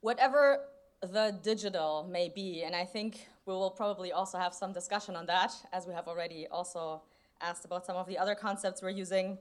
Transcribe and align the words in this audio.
Whatever 0.00 0.60
the 1.02 1.38
digital 1.42 2.08
may 2.10 2.28
be, 2.28 2.62
and 2.62 2.74
I 2.74 2.84
think 2.84 3.28
we 3.46 3.52
will 3.52 3.70
probably 3.70 4.12
also 4.12 4.38
have 4.38 4.54
some 4.54 4.72
discussion 4.72 5.16
on 5.16 5.26
that, 5.26 5.52
as 5.72 5.86
we 5.86 5.92
have 5.94 6.08
already 6.08 6.46
also 6.50 7.02
asked 7.40 7.64
about 7.64 7.84
some 7.86 7.96
of 7.96 8.06
the 8.06 8.18
other 8.18 8.34
concepts 8.34 8.82
we're 8.82 8.90
using. 8.90 9.38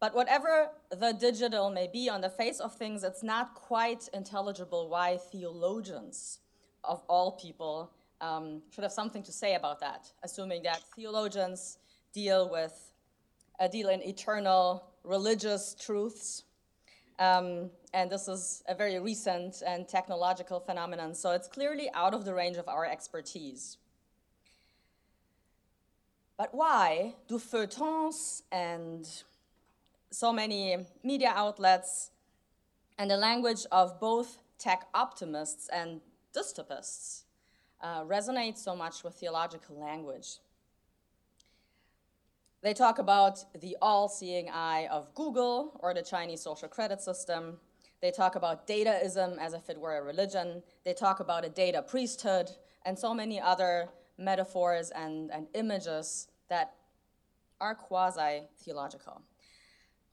But 0.00 0.14
whatever 0.14 0.70
the 0.90 1.12
digital 1.12 1.70
may 1.70 1.88
be 1.92 2.08
on 2.08 2.20
the 2.20 2.30
face 2.30 2.60
of 2.60 2.74
things, 2.74 3.04
it's 3.04 3.22
not 3.22 3.54
quite 3.54 4.08
intelligible 4.14 4.88
why 4.88 5.18
theologians 5.30 6.38
of 6.84 7.02
all 7.08 7.32
people 7.32 7.92
um, 8.20 8.62
should 8.70 8.84
have 8.84 8.92
something 8.92 9.22
to 9.24 9.32
say 9.32 9.54
about 9.54 9.80
that, 9.80 10.10
assuming 10.22 10.62
that 10.62 10.82
theologians 10.94 11.78
deal 12.12 12.48
with 12.50 12.92
a 13.58 13.68
deal 13.68 13.88
in 13.88 14.02
eternal 14.02 14.84
religious 15.04 15.76
truths. 15.78 16.44
Um, 17.20 17.68
and 17.92 18.10
this 18.10 18.28
is 18.28 18.64
a 18.66 18.74
very 18.74 18.98
recent 18.98 19.62
and 19.66 19.86
technological 19.86 20.58
phenomenon, 20.58 21.14
so 21.14 21.32
it's 21.32 21.46
clearly 21.46 21.90
out 21.92 22.14
of 22.14 22.24
the 22.24 22.32
range 22.32 22.56
of 22.56 22.66
our 22.66 22.86
expertise. 22.86 23.76
But 26.38 26.54
why 26.54 27.16
do 27.28 27.38
feuilletons 27.38 28.42
and 28.50 29.06
so 30.10 30.32
many 30.32 30.86
media 31.04 31.32
outlets 31.36 32.10
and 32.98 33.10
the 33.10 33.18
language 33.18 33.66
of 33.70 34.00
both 34.00 34.38
tech 34.58 34.86
optimists 34.94 35.68
and 35.70 36.00
dystopists 36.34 37.24
uh, 37.82 38.02
resonate 38.04 38.56
so 38.56 38.74
much 38.74 39.04
with 39.04 39.16
theological 39.16 39.78
language? 39.78 40.38
They 42.62 42.74
talk 42.74 42.98
about 42.98 43.44
the 43.58 43.76
all 43.80 44.08
seeing 44.08 44.50
eye 44.50 44.86
of 44.90 45.14
Google 45.14 45.78
or 45.82 45.94
the 45.94 46.02
Chinese 46.02 46.42
social 46.42 46.68
credit 46.68 47.00
system. 47.00 47.58
They 48.02 48.10
talk 48.10 48.34
about 48.34 48.66
dataism 48.66 49.38
as 49.38 49.54
if 49.54 49.70
it 49.70 49.78
were 49.80 49.96
a 49.96 50.02
religion. 50.02 50.62
They 50.84 50.92
talk 50.92 51.20
about 51.20 51.44
a 51.44 51.48
data 51.48 51.82
priesthood 51.82 52.50
and 52.84 52.98
so 52.98 53.14
many 53.14 53.40
other 53.40 53.88
metaphors 54.18 54.90
and, 54.90 55.30
and 55.30 55.46
images 55.54 56.28
that 56.48 56.74
are 57.60 57.74
quasi 57.74 58.42
theological. 58.58 59.22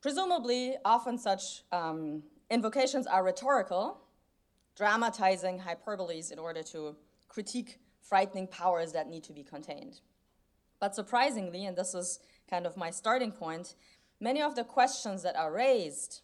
Presumably, 0.02 0.76
often 0.86 1.18
such 1.18 1.64
um, 1.72 2.24
invocations 2.50 3.08
are 3.08 3.24
rhetorical, 3.24 4.00
dramatizing 4.76 5.60
hyperboles 5.60 6.32
in 6.32 6.40
order 6.40 6.64
to 6.64 6.96
critique 7.28 7.80
frightening 8.02 8.48
powers 8.48 8.94
that 8.94 9.10
need 9.10 9.24
to 9.24 9.34
be 9.34 9.44
contained. 9.44 10.00
But 10.80 10.96
surprisingly, 10.96 11.66
and 11.66 11.76
this 11.76 11.94
is 11.94 12.20
kind 12.50 12.66
of 12.66 12.78
my 12.78 12.92
starting 12.92 13.32
point, 13.32 13.76
many 14.20 14.42
of 14.42 14.56
the 14.56 14.64
questions 14.64 15.24
that 15.24 15.36
are 15.36 15.52
raised 15.52 16.22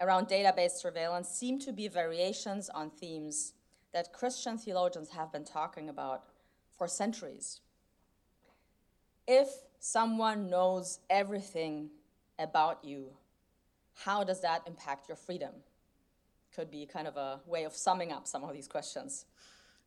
around 0.00 0.28
database 0.28 0.72
surveillance 0.72 1.28
seem 1.28 1.58
to 1.60 1.72
be 1.72 1.88
variations 1.88 2.68
on 2.68 2.90
themes 2.90 3.54
that 3.92 4.12
Christian 4.12 4.58
theologians 4.58 5.10
have 5.10 5.32
been 5.32 5.44
talking 5.44 5.88
about 5.88 6.24
for 6.76 6.88
centuries. 6.88 7.60
If 9.26 9.48
someone 9.78 10.50
knows 10.50 10.98
everything 11.08 11.90
about 12.38 12.84
you, 12.84 13.10
how 13.94 14.24
does 14.24 14.40
that 14.42 14.62
impact 14.66 15.08
your 15.08 15.16
freedom? 15.16 15.52
Could 16.54 16.70
be 16.70 16.86
kind 16.86 17.06
of 17.06 17.16
a 17.16 17.40
way 17.46 17.64
of 17.64 17.74
summing 17.74 18.12
up 18.12 18.26
some 18.26 18.42
of 18.42 18.52
these 18.52 18.66
questions. 18.68 19.26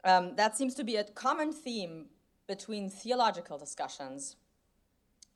Um, 0.03 0.35
that 0.37 0.55
seems 0.57 0.73
to 0.75 0.83
be 0.83 0.95
a 0.95 1.03
common 1.03 1.51
theme 1.51 2.05
between 2.47 2.89
theological 2.89 3.57
discussions 3.57 4.35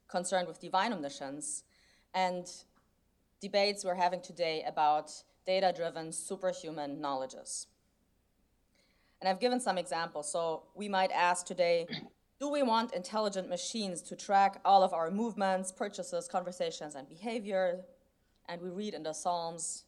concerned 0.07 0.47
with 0.47 0.59
divine 0.59 0.93
omniscience 0.93 1.63
and 2.13 2.47
debates 3.39 3.83
we're 3.83 3.95
having 3.95 4.21
today 4.21 4.63
about 4.67 5.11
data 5.45 5.73
driven 5.75 6.11
superhuman 6.11 7.01
knowledges. 7.01 7.67
And 9.19 9.29
I've 9.29 9.39
given 9.39 9.59
some 9.59 9.77
examples. 9.77 10.31
So 10.31 10.63
we 10.75 10.89
might 10.89 11.11
ask 11.11 11.45
today 11.45 11.87
do 12.39 12.49
we 12.49 12.63
want 12.63 12.93
intelligent 12.93 13.49
machines 13.49 14.01
to 14.03 14.15
track 14.15 14.59
all 14.65 14.81
of 14.83 14.93
our 14.93 15.11
movements, 15.11 15.71
purchases, 15.71 16.27
conversations, 16.27 16.95
and 16.95 17.07
behavior? 17.07 17.81
And 18.47 18.61
we 18.61 18.69
read 18.69 18.95
in 18.95 19.03
the 19.03 19.13
Psalms, 19.13 19.83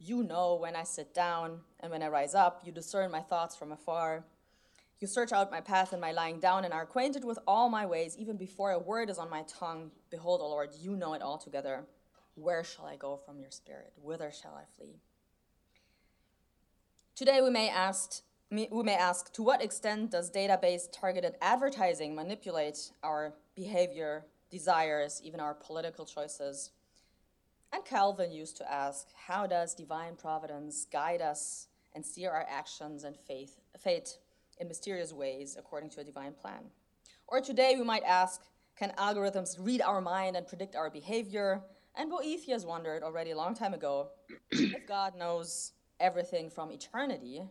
You 0.00 0.24
know 0.24 0.56
when 0.56 0.74
I 0.74 0.82
sit 0.82 1.14
down 1.14 1.60
and 1.78 1.92
when 1.92 2.02
I 2.02 2.08
rise 2.08 2.34
up, 2.34 2.62
you 2.64 2.72
discern 2.72 3.10
my 3.10 3.20
thoughts 3.20 3.54
from 3.54 3.70
afar. 3.70 4.24
You 5.02 5.08
search 5.08 5.32
out 5.32 5.50
my 5.50 5.60
path 5.60 5.90
and 5.90 6.00
my 6.00 6.12
lying 6.12 6.38
down, 6.38 6.64
and 6.64 6.72
are 6.72 6.82
acquainted 6.82 7.24
with 7.24 7.40
all 7.44 7.68
my 7.68 7.84
ways, 7.84 8.16
even 8.16 8.36
before 8.36 8.70
a 8.70 8.78
word 8.78 9.10
is 9.10 9.18
on 9.18 9.28
my 9.28 9.42
tongue. 9.48 9.90
Behold, 10.10 10.40
O 10.40 10.48
Lord, 10.48 10.70
you 10.80 10.94
know 10.94 11.14
it 11.14 11.22
altogether. 11.22 11.86
Where 12.36 12.62
shall 12.62 12.86
I 12.86 12.94
go 12.94 13.16
from 13.26 13.40
your 13.40 13.50
spirit? 13.50 13.92
Whither 14.00 14.30
shall 14.30 14.54
I 14.54 14.62
flee? 14.78 15.00
Today 17.16 17.40
we 17.42 17.50
may 17.50 17.68
ask 17.68 18.22
we 18.48 18.68
may 18.70 18.94
ask 18.94 19.32
to 19.32 19.42
what 19.42 19.60
extent 19.60 20.12
does 20.12 20.30
database 20.30 20.82
targeted 20.92 21.34
advertising 21.42 22.14
manipulate 22.14 22.92
our 23.02 23.34
behavior, 23.56 24.26
desires, 24.52 25.20
even 25.24 25.40
our 25.40 25.54
political 25.54 26.06
choices? 26.06 26.70
And 27.72 27.84
Calvin 27.84 28.30
used 28.30 28.56
to 28.58 28.72
ask, 28.72 29.08
how 29.26 29.48
does 29.48 29.74
divine 29.74 30.14
providence 30.14 30.86
guide 30.92 31.22
us 31.22 31.66
and 31.92 32.06
steer 32.06 32.30
our 32.30 32.46
actions 32.48 33.02
and 33.02 33.16
faith, 33.16 33.58
fate 33.78 34.18
in 34.62 34.68
mysterious 34.68 35.12
ways 35.12 35.56
according 35.58 35.90
to 35.90 36.00
a 36.00 36.04
divine 36.04 36.32
plan. 36.32 36.62
Or 37.26 37.40
today 37.40 37.74
we 37.76 37.84
might 37.84 38.04
ask 38.04 38.40
can 38.78 38.92
algorithms 38.96 39.56
read 39.60 39.82
our 39.82 40.00
mind 40.00 40.34
and 40.34 40.46
predict 40.46 40.74
our 40.74 40.88
behavior? 40.88 41.60
And 41.94 42.08
Boethius 42.08 42.64
wondered 42.64 43.02
already 43.02 43.32
a 43.32 43.36
long 43.36 43.54
time 43.54 43.74
ago 43.74 44.08
if 44.50 44.86
God 44.86 45.14
knows 45.14 45.72
everything 46.00 46.48
from 46.48 46.72
eternity, 46.72 47.42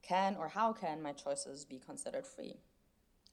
can 0.00 0.36
or 0.36 0.48
how 0.48 0.72
can 0.72 1.02
my 1.02 1.12
choices 1.12 1.66
be 1.66 1.78
considered 1.78 2.26
free? 2.26 2.56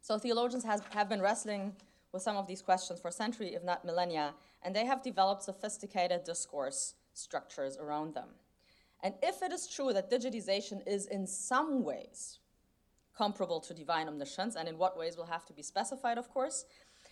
So 0.02 0.18
theologians 0.18 0.66
has, 0.66 0.82
have 0.90 1.08
been 1.08 1.22
wrestling 1.22 1.74
with 2.12 2.22
some 2.22 2.36
of 2.36 2.48
these 2.48 2.62
questions 2.62 3.00
for 3.00 3.12
centuries, 3.12 3.54
if 3.56 3.64
not 3.64 3.86
millennia, 3.86 4.34
and 4.64 4.76
they 4.76 4.86
have 4.86 5.02
developed 5.02 5.44
sophisticated 5.44 6.24
discourse 6.26 6.96
structures 7.14 7.78
around 7.78 8.14
them. 8.14 8.30
And 9.02 9.14
if 9.24 9.42
it 9.42 9.54
is 9.54 9.68
true 9.68 9.94
that 9.94 10.12
digitization 10.12 10.86
is 10.86 11.06
in 11.06 11.26
some 11.26 11.84
ways 11.84 12.40
comparable 13.20 13.60
to 13.60 13.74
divine 13.74 14.08
omniscience, 14.08 14.56
and 14.56 14.70
in 14.70 14.78
what 14.78 14.98
ways 14.98 15.18
will 15.18 15.26
have 15.26 15.46
to 15.46 15.52
be 15.52 15.62
specified, 15.62 16.18
of 16.18 16.30
course, 16.30 16.64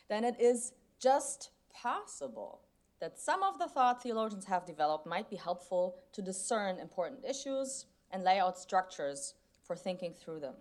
then 0.08 0.24
it 0.24 0.38
is 0.40 0.72
just 1.02 1.50
possible 1.74 2.62
that 3.02 3.20
some 3.20 3.44
of 3.44 3.60
the 3.60 3.68
thought 3.68 4.02
theologians 4.02 4.46
have 4.46 4.66
developed 4.66 5.06
might 5.06 5.30
be 5.30 5.36
helpful 5.36 5.98
to 6.14 6.22
discern 6.22 6.80
important 6.80 7.26
issues 7.26 7.88
and 8.12 8.24
lay 8.24 8.40
out 8.40 8.58
structures 8.58 9.34
for 9.62 9.76
thinking 9.76 10.14
through 10.14 10.40
them. 10.40 10.56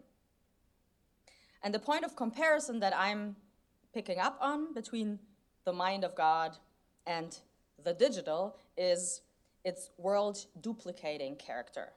And 1.63 1.73
the 1.73 1.79
point 1.79 2.05
of 2.05 2.17
comparison 2.17 2.81
that 2.81 2.95
I'm 2.97 3.37
picking 3.95 4.19
up 4.19 4.37
on 4.41 4.75
between 4.75 5.21
the 5.65 5.73
mind 5.73 6.03
of 6.03 6.17
God 6.17 6.57
and 7.07 7.39
the 7.85 7.95
digital 7.95 8.57
is 8.77 9.21
its 9.65 9.91
world 9.97 10.47
duplicating 10.61 11.37
character. 11.37 11.93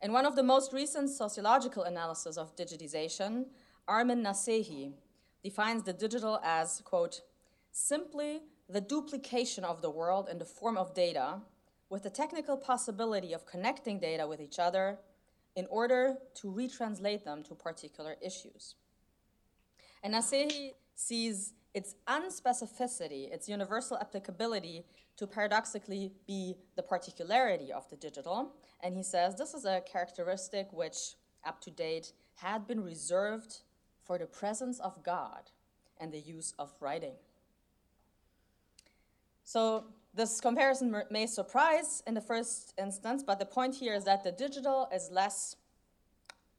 In 0.00 0.12
one 0.12 0.26
of 0.26 0.36
the 0.36 0.44
most 0.44 0.72
recent 0.72 1.10
sociological 1.10 1.82
analyses 1.82 2.38
of 2.38 2.54
digitization, 2.54 3.46
Armin 3.88 4.22
Nassehi 4.22 4.92
defines 5.42 5.82
the 5.82 5.92
digital 5.92 6.38
as, 6.44 6.80
quote, 6.84 7.22
simply 7.72 8.42
the 8.68 8.80
duplication 8.80 9.64
of 9.64 9.82
the 9.82 9.90
world 9.90 10.28
in 10.30 10.38
the 10.38 10.44
form 10.44 10.78
of 10.78 10.94
data 10.94 11.40
with 11.90 12.04
the 12.04 12.10
technical 12.10 12.56
possibility 12.56 13.32
of 13.32 13.44
connecting 13.44 13.98
data 13.98 14.26
with 14.26 14.40
each 14.40 14.60
other 14.60 14.98
in 15.56 15.66
order 15.68 16.18
to 16.34 16.46
retranslate 16.46 17.24
them 17.24 17.42
to 17.42 17.54
particular 17.56 18.14
issues. 18.24 18.76
And 20.04 20.14
Nassehi 20.14 20.74
sees 20.94 21.54
its 21.74 21.96
unspecificity, 22.06 23.32
its 23.32 23.48
universal 23.48 23.98
applicability, 23.98 24.84
to 25.16 25.26
paradoxically 25.26 26.12
be 26.26 26.54
the 26.76 26.82
particularity 26.82 27.72
of 27.72 27.88
the 27.90 27.96
digital. 27.96 28.54
And 28.80 28.96
he 28.96 29.02
says 29.02 29.36
this 29.36 29.54
is 29.54 29.64
a 29.64 29.80
characteristic 29.80 30.72
which, 30.72 31.16
up 31.44 31.60
to 31.62 31.70
date, 31.70 32.12
had 32.36 32.66
been 32.66 32.82
reserved 32.82 33.62
for 34.04 34.18
the 34.18 34.26
presence 34.26 34.78
of 34.80 35.02
God 35.02 35.50
and 35.98 36.12
the 36.12 36.20
use 36.20 36.54
of 36.58 36.72
writing. 36.80 37.14
So, 39.44 39.84
this 40.14 40.40
comparison 40.40 40.94
may 41.10 41.26
surprise 41.26 42.02
in 42.06 42.14
the 42.14 42.20
first 42.20 42.74
instance, 42.78 43.22
but 43.22 43.38
the 43.38 43.46
point 43.46 43.74
here 43.74 43.94
is 43.94 44.04
that 44.04 44.24
the 44.24 44.32
digital 44.32 44.88
is 44.92 45.10
less 45.12 45.56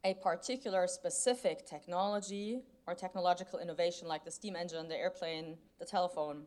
a 0.03 0.13
particular 0.15 0.87
specific 0.87 1.65
technology 1.65 2.61
or 2.87 2.95
technological 2.95 3.59
innovation 3.59 4.07
like 4.07 4.23
the 4.23 4.31
steam 4.31 4.55
engine, 4.55 4.87
the 4.87 4.95
airplane, 4.95 5.57
the 5.77 5.85
telephone, 5.85 6.43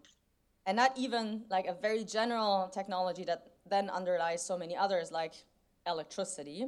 and 0.67 0.77
not 0.77 0.97
even 0.97 1.43
like 1.51 1.67
a 1.67 1.75
very 1.75 2.05
general 2.05 2.69
technology 2.73 3.25
that 3.25 3.49
then 3.69 3.91
underlies 3.91 4.45
so 4.45 4.57
many 4.57 4.77
others 4.77 5.13
like 5.13 5.35
electricity. 5.87 6.67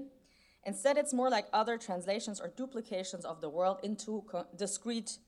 Instead, 0.65 0.97
it's 0.97 1.13
more 1.13 1.31
like 1.31 1.47
other 1.53 1.77
translations 1.77 2.41
or 2.41 2.49
duplications 2.49 3.25
of 3.25 3.41
the 3.41 3.49
world 3.49 3.79
into 3.83 4.25
discrete 4.57 5.19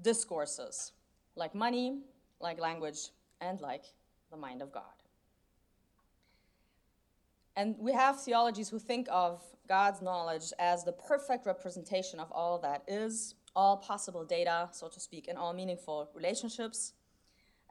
discourses, 0.00 0.92
like 1.34 1.54
money, 1.54 2.00
like 2.40 2.60
language, 2.60 3.10
and 3.40 3.60
like 3.60 3.84
the 4.30 4.36
mind 4.36 4.62
of 4.62 4.72
God. 4.72 4.82
And 7.56 7.74
we 7.78 7.92
have 7.92 8.20
theologies 8.20 8.68
who 8.68 8.78
think 8.78 9.08
of 9.10 9.42
God's 9.66 10.02
knowledge 10.02 10.52
as 10.58 10.84
the 10.84 10.92
perfect 10.92 11.46
representation 11.46 12.20
of 12.20 12.30
all 12.30 12.58
that 12.58 12.82
is, 12.86 13.34
all 13.56 13.78
possible 13.78 14.24
data, 14.24 14.68
so 14.72 14.88
to 14.88 15.00
speak, 15.00 15.26
in 15.26 15.36
all 15.36 15.54
meaningful 15.54 16.10
relationships. 16.14 16.92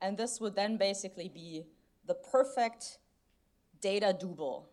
And 0.01 0.17
this 0.17 0.41
would 0.41 0.55
then 0.55 0.77
basically 0.77 1.29
be 1.29 1.65
the 2.07 2.15
perfect 2.15 2.97
data 3.79 4.15
double 4.19 4.69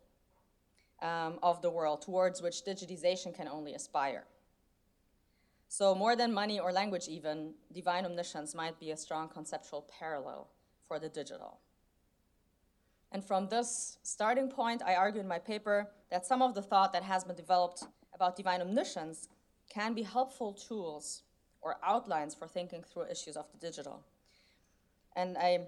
um, 1.02 1.38
of 1.43 1.60
the 1.60 1.70
world 1.70 2.00
towards 2.00 2.40
which 2.40 2.64
digitization 2.64 3.34
can 3.34 3.49
only 3.49 3.75
aspire. 3.75 4.25
So, 5.69 5.94
more 5.94 6.16
than 6.16 6.32
money 6.32 6.60
or 6.60 6.70
language, 6.72 7.08
even, 7.08 7.54
divine 7.72 8.04
omniscience 8.04 8.54
might 8.54 8.78
be 8.78 8.90
a 8.90 8.96
strong 8.96 9.28
conceptual 9.28 9.88
parallel 9.99 10.49
for 10.87 10.99
the 10.99 11.08
digital. 11.08 11.58
And 13.10 13.25
from 13.25 13.49
this 13.49 13.99
starting 14.02 14.49
point, 14.49 14.82
I 14.84 14.94
argue 14.94 15.20
in 15.20 15.28
my 15.28 15.38
paper 15.38 15.90
that 16.10 16.26
some 16.26 16.43
of 16.43 16.54
the 16.54 16.62
thought 16.62 16.93
that 16.93 17.02
has 17.02 17.25
been 17.25 17.37
developed 17.37 17.84
about 18.14 18.37
divine 18.37 18.60
omniscience 18.60 19.28
can 19.69 19.94
be 19.94 20.02
helpful 20.02 20.52
tools 20.52 21.22
or 21.60 21.76
outlines 21.82 22.34
for 22.34 22.46
thinking 22.46 22.82
through 22.82 23.06
issues 23.10 23.37
of 23.37 23.46
the 23.52 23.58
digital. 23.58 24.02
And 25.14 25.38
I, 25.38 25.66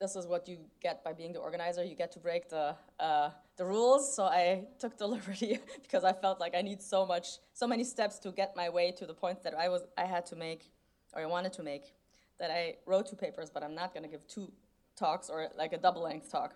this 0.00 0.16
is 0.16 0.26
what 0.26 0.48
you 0.48 0.56
get 0.80 1.04
by 1.04 1.12
being 1.12 1.32
the 1.32 1.38
organizer. 1.38 1.84
You 1.84 1.94
get 1.94 2.10
to 2.12 2.18
break 2.18 2.48
the, 2.48 2.74
uh, 2.98 3.30
the 3.56 3.64
rules. 3.66 4.16
So 4.16 4.24
I 4.24 4.64
took 4.78 4.96
the 4.96 5.06
liberty 5.14 5.58
because 5.82 6.04
I 6.04 6.12
felt 6.12 6.40
like 6.40 6.54
I 6.54 6.62
need 6.62 6.82
so 6.82 7.04
much, 7.04 7.26
so 7.52 7.66
many 7.66 7.84
steps 7.84 8.18
to 8.20 8.32
get 8.32 8.56
my 8.56 8.70
way 8.70 8.92
to 8.92 9.06
the 9.06 9.14
point 9.14 9.42
that 9.42 9.54
I 9.54 9.68
was, 9.68 9.82
I 9.98 10.06
had 10.06 10.24
to 10.26 10.36
make, 10.36 10.70
or 11.12 11.20
I 11.22 11.26
wanted 11.26 11.52
to 11.54 11.62
make, 11.62 11.92
that 12.38 12.50
I 12.50 12.76
wrote 12.86 13.10
two 13.10 13.16
papers, 13.16 13.50
but 13.50 13.62
I'm 13.62 13.74
not 13.74 13.92
going 13.92 14.02
to 14.02 14.08
give 14.08 14.26
two 14.26 14.50
talks 14.96 15.28
or 15.28 15.48
like 15.56 15.74
a 15.74 15.78
double 15.78 16.02
length 16.02 16.32
talk. 16.32 16.54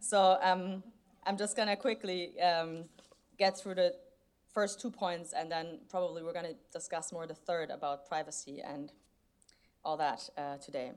So 0.00 0.38
um, 0.42 0.82
I'm 1.24 1.38
just 1.38 1.56
going 1.56 1.68
to 1.68 1.76
quickly 1.76 2.38
um, 2.40 2.84
get 3.38 3.58
through 3.58 3.76
the 3.76 3.94
first 4.52 4.80
two 4.80 4.90
points, 4.90 5.32
and 5.32 5.50
then 5.50 5.78
probably 5.88 6.22
we're 6.22 6.34
going 6.34 6.44
to 6.44 6.56
discuss 6.70 7.10
more 7.10 7.26
the 7.26 7.34
third 7.34 7.70
about 7.70 8.06
privacy 8.06 8.60
and 8.60 8.92
all 9.82 9.96
that 9.96 10.28
uh, 10.36 10.58
today. 10.58 10.92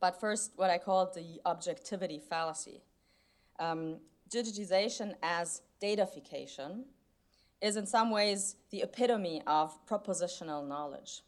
But 0.00 0.20
first, 0.20 0.52
what 0.56 0.70
I 0.70 0.78
call 0.78 1.06
the 1.12 1.40
objectivity 1.44 2.18
fallacy. 2.18 2.82
Um, 3.58 3.96
digitization 4.30 5.14
as 5.22 5.62
datafication 5.82 6.84
is 7.60 7.76
in 7.76 7.86
some 7.86 8.10
ways 8.10 8.56
the 8.70 8.82
epitome 8.82 9.42
of 9.46 9.84
propositional 9.86 10.66
knowledge. 10.66 11.22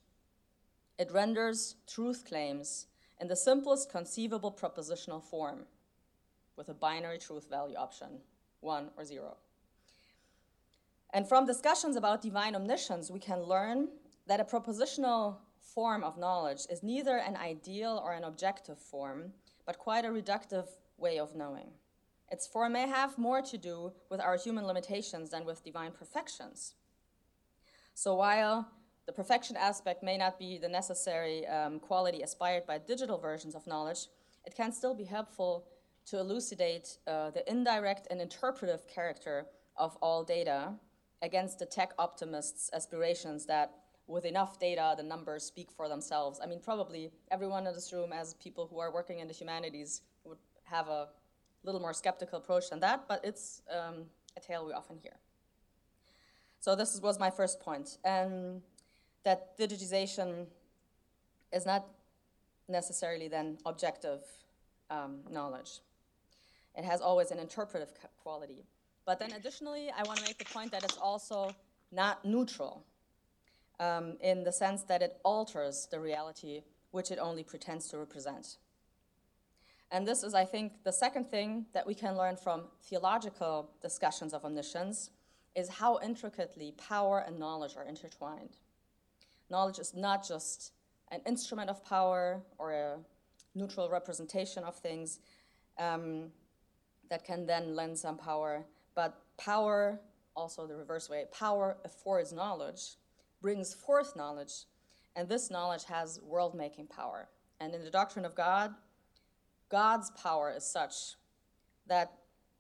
It 0.99 1.11
renders 1.11 1.77
truth 1.87 2.25
claims 2.27 2.87
in 3.21 3.29
the 3.29 3.37
simplest 3.37 3.91
conceivable 3.91 4.53
propositional 4.53 5.23
form 5.23 5.61
with 6.57 6.69
a 6.69 6.75
binary 6.75 7.19
truth 7.19 7.49
value 7.49 7.77
option, 7.77 8.21
one 8.61 8.91
or 8.97 9.05
zero. 9.05 9.37
And 11.13 11.29
from 11.29 11.47
discussions 11.47 11.97
about 11.97 12.23
divine 12.23 12.55
omniscience, 12.55 13.11
we 13.11 13.19
can 13.19 13.43
learn 13.43 13.89
that 14.27 14.41
a 14.41 14.45
propositional 14.45 15.37
form 15.75 16.03
of 16.05 16.19
knowledge 16.19 16.63
is 16.69 16.83
neither 16.83 17.17
an 17.17 17.37
ideal 17.37 18.01
or 18.05 18.13
an 18.13 18.25
objective 18.25 18.79
form, 18.79 19.33
but 19.67 19.79
quite 19.79 20.05
a 20.05 20.09
reductive 20.09 20.67
way 20.97 21.19
of 21.19 21.35
knowing. 21.35 21.71
Its 22.31 22.47
form 22.47 22.73
may 22.73 22.87
have 22.87 23.19
more 23.19 23.43
to 23.43 23.59
do 23.59 23.93
with 24.09 24.21
our 24.21 24.37
human 24.37 24.67
limitations 24.67 25.31
than 25.31 25.45
with 25.45 25.65
divine 25.65 25.93
perfections. 25.93 26.75
So 27.95 28.15
while 28.15 28.69
the 29.07 29.13
perfection 29.13 29.57
aspect 29.57 30.03
may 30.03 30.17
not 30.17 30.39
be 30.39 30.59
the 30.59 30.69
necessary 30.69 31.47
um, 31.47 31.81
quality 31.81 32.23
aspired 32.23 32.67
by 32.67 32.79
digital 32.79 33.19
versions 33.19 33.55
of 33.55 33.67
knowledge, 33.67 34.07
it 34.45 34.55
can 34.55 34.73
still 34.73 34.95
be 34.95 35.05
helpful 35.05 35.67
to 36.07 36.19
elucidate 36.19 36.99
uh, 37.07 37.31
the 37.31 37.49
indirect 37.51 38.07
and 38.11 38.21
interpretive 38.21 38.87
character 38.87 39.47
of 39.77 39.97
all 40.01 40.23
data 40.25 40.73
against 41.23 41.59
the 41.59 41.67
tech 41.67 41.93
optimists' 41.99 42.71
aspirations 42.73 43.47
that 43.47 43.73
with 44.11 44.25
enough 44.25 44.59
data, 44.59 44.95
the 44.97 45.03
numbers 45.03 45.45
speak 45.45 45.71
for 45.71 45.89
themselves. 45.89 46.41
I 46.43 46.47
mean, 46.47 46.61
probably 46.61 47.13
everyone 47.31 47.67
in 47.67 47.75
this 47.75 47.93
room, 47.93 48.13
as 48.13 48.35
people 48.35 48.67
who 48.67 48.79
are 48.81 48.93
working 48.93 49.21
in 49.21 49.29
the 49.29 49.35
humanities, 49.35 50.03
would 50.25 50.39
have 50.65 50.89
a 50.89 51.09
little 51.63 51.81
more 51.81 51.93
skeptical 51.93 52.39
approach 52.39 52.71
than 52.71 52.81
that, 52.81 53.05
but 53.09 53.21
it's 53.25 53.63
um, 53.71 54.05
a 54.37 54.41
tale 54.41 54.67
we 54.67 54.73
often 54.73 54.99
hear. 55.01 55.13
So 56.59 56.75
this 56.75 57.01
was 57.01 57.19
my 57.19 57.31
first 57.31 57.61
point. 57.61 57.99
And 58.05 58.63
that 59.25 59.57
digitization 59.57 60.47
is 61.53 61.65
not 61.65 61.87
necessarily 62.69 63.29
then 63.29 63.59
objective 63.65 64.23
um, 64.91 65.21
knowledge. 65.31 65.81
It 66.77 66.85
has 66.85 67.01
always 67.01 67.31
an 67.31 67.39
interpretive 67.39 67.93
quality. 68.23 68.65
But 69.07 69.19
then 69.19 69.33
additionally, 69.33 69.91
I 69.97 70.03
want 70.03 70.19
to 70.19 70.25
make 70.25 70.39
the 70.39 70.45
point 70.45 70.73
that 70.73 70.85
it's 70.85 70.99
also 70.99 71.55
not 71.93 72.25
neutral 72.25 72.85
um, 73.81 74.17
in 74.21 74.45
the 74.45 74.53
sense 74.53 74.85
that 74.85 75.03
it 75.03 75.19
alters 75.25 75.89
the 75.91 75.99
reality 75.99 76.63
which 76.93 77.11
it 77.11 77.19
only 77.19 77.43
pretends 77.43 77.89
to 77.89 77.99
represent. 77.99 78.59
And 79.91 80.07
this 80.07 80.23
is, 80.23 80.35
I 80.35 80.45
think, 80.45 80.85
the 80.85 80.93
second 80.93 81.31
thing 81.31 81.67
that 81.73 81.87
we 81.87 81.95
can 81.95 82.17
learn 82.17 82.37
from 82.37 82.65
theological 82.85 83.71
discussions 83.83 84.33
of 84.33 84.45
omniscience 84.45 85.11
is 85.57 85.69
how 85.69 85.99
intricately 86.03 86.73
power 86.73 87.25
and 87.27 87.39
knowledge 87.39 87.77
are 87.77 87.85
intertwined. 87.85 88.59
Knowledge 89.51 89.81
is 89.81 89.95
not 89.95 90.27
just 90.27 90.73
an 91.11 91.21
instrument 91.27 91.71
of 91.71 91.85
power 91.85 92.41
or 92.59 92.73
a 92.73 92.99
neutral 93.57 93.89
representation 93.91 94.63
of 94.63 94.77
things 94.77 95.19
um, 95.79 96.31
that 97.09 97.25
can 97.25 97.47
then 97.47 97.75
lend 97.75 97.99
some 97.99 98.17
power, 98.17 98.65
but 98.95 99.23
power, 99.39 99.99
also 100.37 100.69
the 100.69 100.77
reverse 100.77 101.11
way, 101.11 101.25
power 101.37 101.77
affords 101.85 102.33
knowledge, 102.33 102.97
brings 103.41 103.75
forth 103.75 104.17
knowledge, 104.17 104.53
and 105.17 105.29
this 105.29 105.51
knowledge 105.51 105.85
has 105.85 106.21
world 106.23 106.55
making 106.55 106.87
power. 106.87 107.29
And 107.61 107.75
in 107.75 107.85
the 107.85 107.91
doctrine 107.91 108.25
of 108.25 108.35
God, 108.35 108.75
God's 109.69 110.11
power 110.11 110.53
is 110.57 110.65
such 110.65 111.17
that 111.87 112.13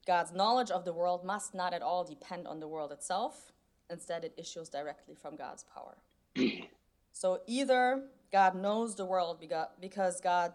God's 0.06 0.32
knowledge 0.32 0.71
of 0.71 0.85
the 0.85 0.93
world 0.93 1.25
must 1.25 1.55
not 1.55 1.73
at 1.75 1.82
all 1.82 2.05
depend 2.05 2.47
on 2.47 2.61
the 2.61 2.69
world 2.69 2.93
itself. 2.93 3.53
Instead, 3.88 4.25
it 4.25 4.35
issues 4.37 4.69
directly 4.69 5.15
from 5.15 5.37
God's 5.37 5.65
power. 5.65 5.99
So 7.12 7.41
either 7.47 8.05
God 8.33 8.55
knows 8.55 8.94
the 8.94 9.05
world 9.05 9.44
because 9.81 10.21
God 10.21 10.53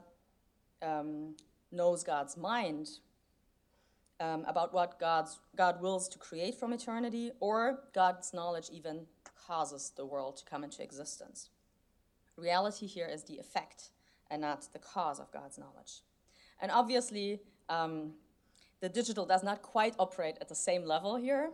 um, 0.81 1.36
knows 1.71 2.04
God's 2.04 2.38
mind 2.38 2.89
um, 4.19 4.45
about 4.48 4.74
what 4.74 5.00
God's, 5.00 5.39
God 5.56 5.81
wills 5.81 6.07
to 6.10 6.18
create 6.18 6.56
from 6.56 6.71
eternity, 6.74 7.31
or 7.40 7.81
God's 7.94 8.33
knowledge 8.33 8.69
even 8.71 9.06
causes 9.45 9.92
the 9.95 10.06
world 10.06 10.37
to 10.37 10.45
come 10.45 10.64
into 10.64 10.81
existence. 10.81 11.49
Reality 12.37 12.87
here 12.87 13.07
is 13.07 13.23
the 13.23 13.37
effect 13.37 13.90
and 14.30 14.42
not 14.42 14.68
the 14.73 14.80
cause 14.80 15.19
of 15.19 15.31
God's 15.31 15.57
knowledge. 15.57 16.02
And 16.61 16.71
obviously, 16.71 17.42
um, 17.69 18.14
the 18.81 18.90
digital 18.90 19.25
does 19.25 19.44
not 19.44 19.61
quite 19.61 19.95
operate 19.99 20.37
at 20.42 20.49
the 20.49 20.56
same 20.56 20.85
level 20.85 21.16
here, 21.16 21.52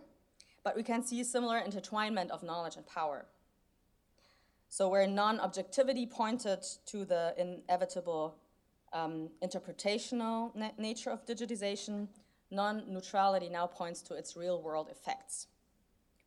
but 0.64 0.76
we 0.76 0.84
can 0.84 1.04
see 1.04 1.24
similar 1.24 1.60
intertwinement 1.60 2.30
of 2.30 2.44
knowledge 2.44 2.76
and 2.76 2.86
power. 2.86 3.26
So 4.70 4.88
where 4.88 5.06
non-objectivity 5.08 6.06
pointed 6.06 6.64
to 6.86 7.04
the 7.04 7.34
inevitable 7.38 8.38
um, 8.94 9.30
interpretational 9.44 10.56
na 10.56 10.70
nature 10.78 11.10
of 11.10 11.26
digitization, 11.26 12.08
non-neutrality 12.52 13.50
now 13.50 13.68
points 13.68 14.02
to 14.04 14.14
its 14.14 14.36
real-world 14.36 14.90
effects. 14.90 15.48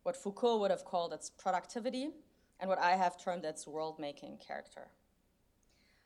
What 0.05 0.15
Foucault 0.15 0.59
would 0.59 0.69
have 0.69 0.85
called 0.85 1.13
its 1.13 1.31
productivity, 1.31 2.11
and 2.59 2.69
what 2.69 2.77
I 2.77 2.91
have 2.91 3.17
termed 3.17 3.43
its 3.43 3.65
world-making 3.65 4.37
character. 4.37 4.89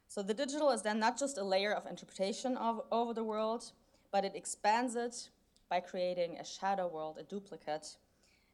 So 0.07 0.23
the 0.23 0.33
digital 0.33 0.69
is 0.69 0.81
then 0.83 0.99
not 0.99 1.19
just 1.19 1.37
a 1.37 1.43
layer 1.43 1.73
of 1.73 1.85
interpretation 1.85 2.55
of, 2.55 2.81
over 2.93 3.13
the 3.13 3.25
world, 3.25 3.73
but 4.09 4.23
it 4.23 4.35
expands 4.35 4.95
it 4.95 5.27
by 5.69 5.81
creating 5.81 6.37
a 6.37 6.45
shadow 6.45 6.87
world, 6.87 7.17
a 7.19 7.23
duplicate, 7.23 7.97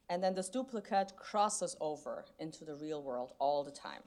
and 0.08 0.20
then 0.20 0.34
this 0.34 0.48
duplicate 0.48 1.14
crosses 1.14 1.76
over 1.80 2.24
into 2.40 2.64
the 2.64 2.74
real 2.74 3.00
world 3.00 3.32
all 3.38 3.62
the 3.62 3.70
time. 3.70 4.02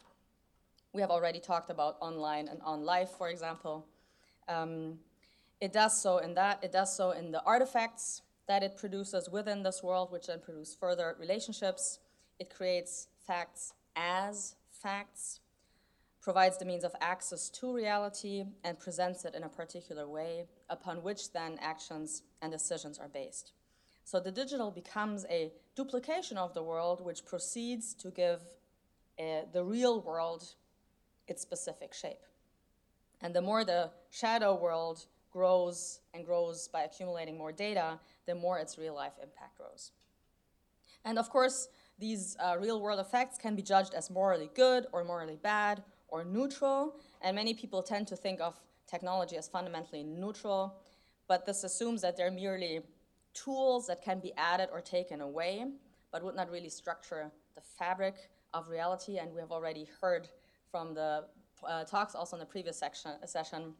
We 0.91 0.99
have 0.99 1.09
already 1.09 1.39
talked 1.39 1.69
about 1.69 1.95
online 2.01 2.49
and 2.49 2.61
on 2.63 2.83
life, 2.83 3.11
for 3.17 3.29
example. 3.29 3.87
Um, 4.49 4.99
it 5.61 5.71
does 5.71 6.01
so 6.01 6.17
in 6.17 6.33
that, 6.33 6.61
it 6.65 6.73
does 6.73 6.93
so 6.93 7.11
in 7.11 7.31
the 7.31 7.41
artifacts 7.43 8.23
that 8.49 8.63
it 8.63 8.75
produces 8.75 9.29
within 9.29 9.61
this 9.61 9.83
world, 9.83 10.11
which 10.11 10.25
then 10.25 10.39
produce 10.39 10.73
further 10.73 11.15
relationships. 11.19 11.99
It 12.39 12.49
creates 12.49 13.07
facts 13.27 13.73
as 13.95 14.55
facts, 14.71 15.39
provides 16.19 16.57
the 16.57 16.65
means 16.65 16.83
of 16.83 16.95
access 16.99 17.51
to 17.51 17.71
reality, 17.71 18.45
and 18.63 18.79
presents 18.79 19.23
it 19.23 19.35
in 19.35 19.43
a 19.43 19.49
particular 19.49 20.09
way, 20.09 20.45
upon 20.67 21.03
which 21.03 21.31
then 21.31 21.59
actions 21.61 22.23
and 22.41 22.51
decisions 22.51 22.97
are 22.97 23.07
based. 23.07 23.51
So 24.03 24.19
the 24.19 24.31
digital 24.31 24.71
becomes 24.71 25.27
a 25.29 25.51
duplication 25.75 26.39
of 26.39 26.55
the 26.55 26.63
world 26.63 27.05
which 27.05 27.25
proceeds 27.25 27.93
to 27.93 28.09
give 28.09 28.41
uh, 29.19 29.41
the 29.53 29.63
real 29.63 30.01
world 30.01 30.55
its 31.27 31.43
specific 31.43 31.93
shape. 31.93 32.23
And 33.21 33.35
the 33.35 33.43
more 33.43 33.63
the 33.63 33.91
shadow 34.09 34.55
world 34.55 35.05
grows 35.31 35.99
and 36.13 36.25
grows 36.25 36.67
by 36.67 36.81
accumulating 36.81 37.37
more 37.37 37.51
data, 37.51 37.99
the 38.25 38.35
more 38.35 38.59
its 38.59 38.77
real 38.77 38.95
life 38.95 39.13
impact 39.21 39.57
grows. 39.57 39.91
And 41.05 41.17
of 41.17 41.29
course, 41.29 41.69
these 41.97 42.35
uh, 42.39 42.55
real 42.59 42.81
world 42.81 42.99
effects 42.99 43.37
can 43.37 43.55
be 43.55 43.61
judged 43.61 43.93
as 43.93 44.09
morally 44.09 44.49
good 44.55 44.87
or 44.91 45.03
morally 45.03 45.37
bad 45.41 45.83
or 46.07 46.23
neutral, 46.23 46.95
and 47.21 47.35
many 47.35 47.53
people 47.53 47.83
tend 47.83 48.07
to 48.07 48.15
think 48.15 48.41
of 48.41 48.59
technology 48.87 49.37
as 49.37 49.47
fundamentally 49.47 50.03
neutral, 50.03 50.75
but 51.27 51.45
this 51.45 51.63
assumes 51.63 52.01
that 52.01 52.17
they're 52.17 52.31
merely 52.31 52.81
tools 53.33 53.87
that 53.87 54.03
can 54.03 54.19
be 54.19 54.33
added 54.37 54.69
or 54.71 54.81
taken 54.81 55.21
away, 55.21 55.65
but 56.11 56.23
would 56.23 56.35
not 56.35 56.49
really 56.49 56.69
structure 56.69 57.31
the 57.55 57.61
fabric 57.61 58.15
of 58.53 58.67
reality. 58.69 59.17
And 59.17 59.33
we 59.33 59.39
have 59.39 59.51
already 59.51 59.87
heard 60.01 60.29
from 60.71 60.93
the 60.93 61.25
uh, 61.67 61.83
talks 61.83 62.15
also 62.15 62.35
in 62.35 62.39
the 62.39 62.45
previous 62.45 62.77
section, 62.77 63.11
session 63.25 63.73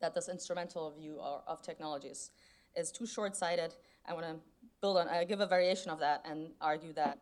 that 0.00 0.14
this 0.14 0.28
instrumental 0.28 0.90
view 0.90 1.18
of, 1.20 1.62
technologies 1.62 2.30
is 2.76 2.90
too 2.90 3.06
short-sighted. 3.06 3.74
I 4.06 4.14
want 4.14 4.26
to 4.26 4.36
build 4.80 4.96
on, 4.96 5.08
I 5.08 5.24
give 5.24 5.40
a 5.40 5.46
variation 5.46 5.90
of 5.90 5.98
that 6.00 6.24
and 6.28 6.50
argue 6.60 6.92
that 6.94 7.18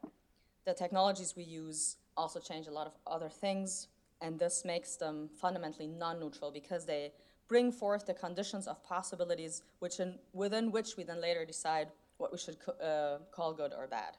the 0.64 0.74
technologies 0.74 1.34
we 1.36 1.42
use 1.42 1.96
also 2.16 2.38
change 2.40 2.66
a 2.66 2.70
lot 2.70 2.86
of 2.86 2.92
other 3.06 3.28
things, 3.28 3.88
and 4.20 4.38
this 4.38 4.64
makes 4.64 4.96
them 4.96 5.28
fundamentally 5.40 5.86
non-neutral 5.86 6.50
because 6.50 6.84
they 6.84 7.12
bring 7.48 7.72
forth 7.72 8.06
the 8.06 8.14
conditions 8.14 8.66
of 8.66 8.82
possibilities 8.84 9.62
which 9.78 10.00
in, 10.00 10.18
within 10.32 10.70
which 10.70 10.96
we 10.96 11.02
then 11.04 11.20
later 11.20 11.44
decide 11.44 11.88
what 12.18 12.30
we 12.30 12.38
should 12.38 12.56
uh, 12.82 13.18
call 13.32 13.52
good 13.54 13.72
or 13.76 13.86
bad. 13.86 14.16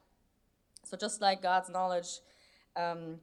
So 0.83 0.97
just 0.97 1.21
like 1.21 1.41
God's 1.41 1.69
knowledge 1.69 2.21
um, 2.75 3.19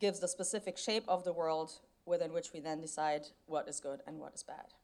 gives 0.00 0.20
the 0.20 0.28
specific 0.28 0.76
shape 0.76 1.04
of 1.08 1.24
the 1.24 1.32
world 1.32 1.72
within 2.06 2.32
which 2.32 2.52
we 2.52 2.60
then 2.60 2.80
decide 2.80 3.26
what 3.46 3.68
is 3.68 3.80
good 3.80 4.00
and 4.06 4.18
what 4.18 4.34
is 4.34 4.42
bad. 4.42 4.74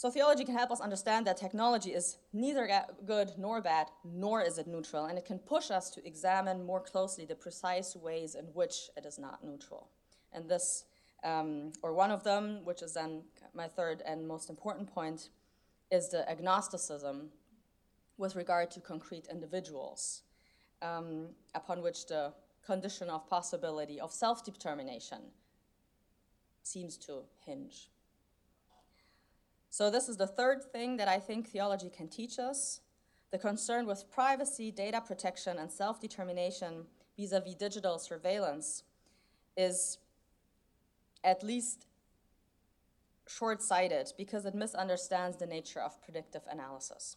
So 0.00 0.10
theology 0.10 0.46
can 0.46 0.56
help 0.56 0.70
us 0.70 0.80
understand 0.80 1.26
that 1.26 1.36
technology 1.36 1.90
is 1.90 2.16
neither 2.32 2.66
good 3.04 3.32
nor 3.36 3.60
bad, 3.60 3.88
nor 4.02 4.40
is 4.40 4.56
it 4.56 4.66
neutral, 4.66 5.04
and 5.04 5.18
it 5.18 5.26
can 5.26 5.38
push 5.38 5.70
us 5.70 5.90
to 5.90 6.06
examine 6.06 6.64
more 6.64 6.80
closely 6.80 7.26
the 7.26 7.34
precise 7.34 7.94
ways 7.94 8.34
in 8.34 8.46
which 8.54 8.88
it 8.96 9.04
is 9.04 9.18
not 9.18 9.44
neutral. 9.44 9.88
And 10.32 10.48
this, 10.48 10.84
um, 11.22 11.72
or 11.82 11.92
one 11.92 12.10
of 12.10 12.24
them, 12.24 12.64
which 12.64 12.80
is 12.80 12.94
then 12.94 13.24
my 13.52 13.68
third 13.68 14.02
and 14.06 14.26
most 14.26 14.48
important 14.48 14.90
point, 14.90 15.28
is 15.90 16.08
the 16.08 16.26
agnosticism 16.30 17.28
with 18.16 18.36
regard 18.36 18.70
to 18.70 18.80
concrete 18.80 19.26
individuals, 19.30 20.22
um, 20.80 21.26
upon 21.54 21.82
which 21.82 22.06
the 22.06 22.32
condition 22.64 23.10
of 23.10 23.28
possibility 23.28 24.00
of 24.00 24.12
self 24.12 24.42
determination 24.46 25.18
seems 26.62 26.96
to 26.98 27.22
hinge. 27.44 27.88
So, 29.70 29.90
this 29.90 30.08
is 30.08 30.16
the 30.16 30.26
third 30.26 30.64
thing 30.64 30.96
that 30.96 31.08
I 31.08 31.18
think 31.18 31.48
theology 31.48 31.90
can 31.90 32.08
teach 32.08 32.38
us 32.38 32.80
the 33.30 33.38
concern 33.38 33.86
with 33.86 34.10
privacy, 34.10 34.70
data 34.72 35.00
protection, 35.00 35.58
and 35.58 35.70
self 35.70 36.00
determination 36.00 36.86
vis 37.16 37.32
a 37.32 37.40
vis 37.40 37.54
digital 37.54 37.98
surveillance 37.98 38.82
is 39.56 39.98
at 41.22 41.42
least 41.42 41.86
short 43.28 43.62
sighted 43.62 44.12
because 44.16 44.44
it 44.44 44.54
misunderstands 44.54 45.36
the 45.36 45.46
nature 45.46 45.80
of 45.80 46.02
predictive 46.02 46.42
analysis. 46.50 47.16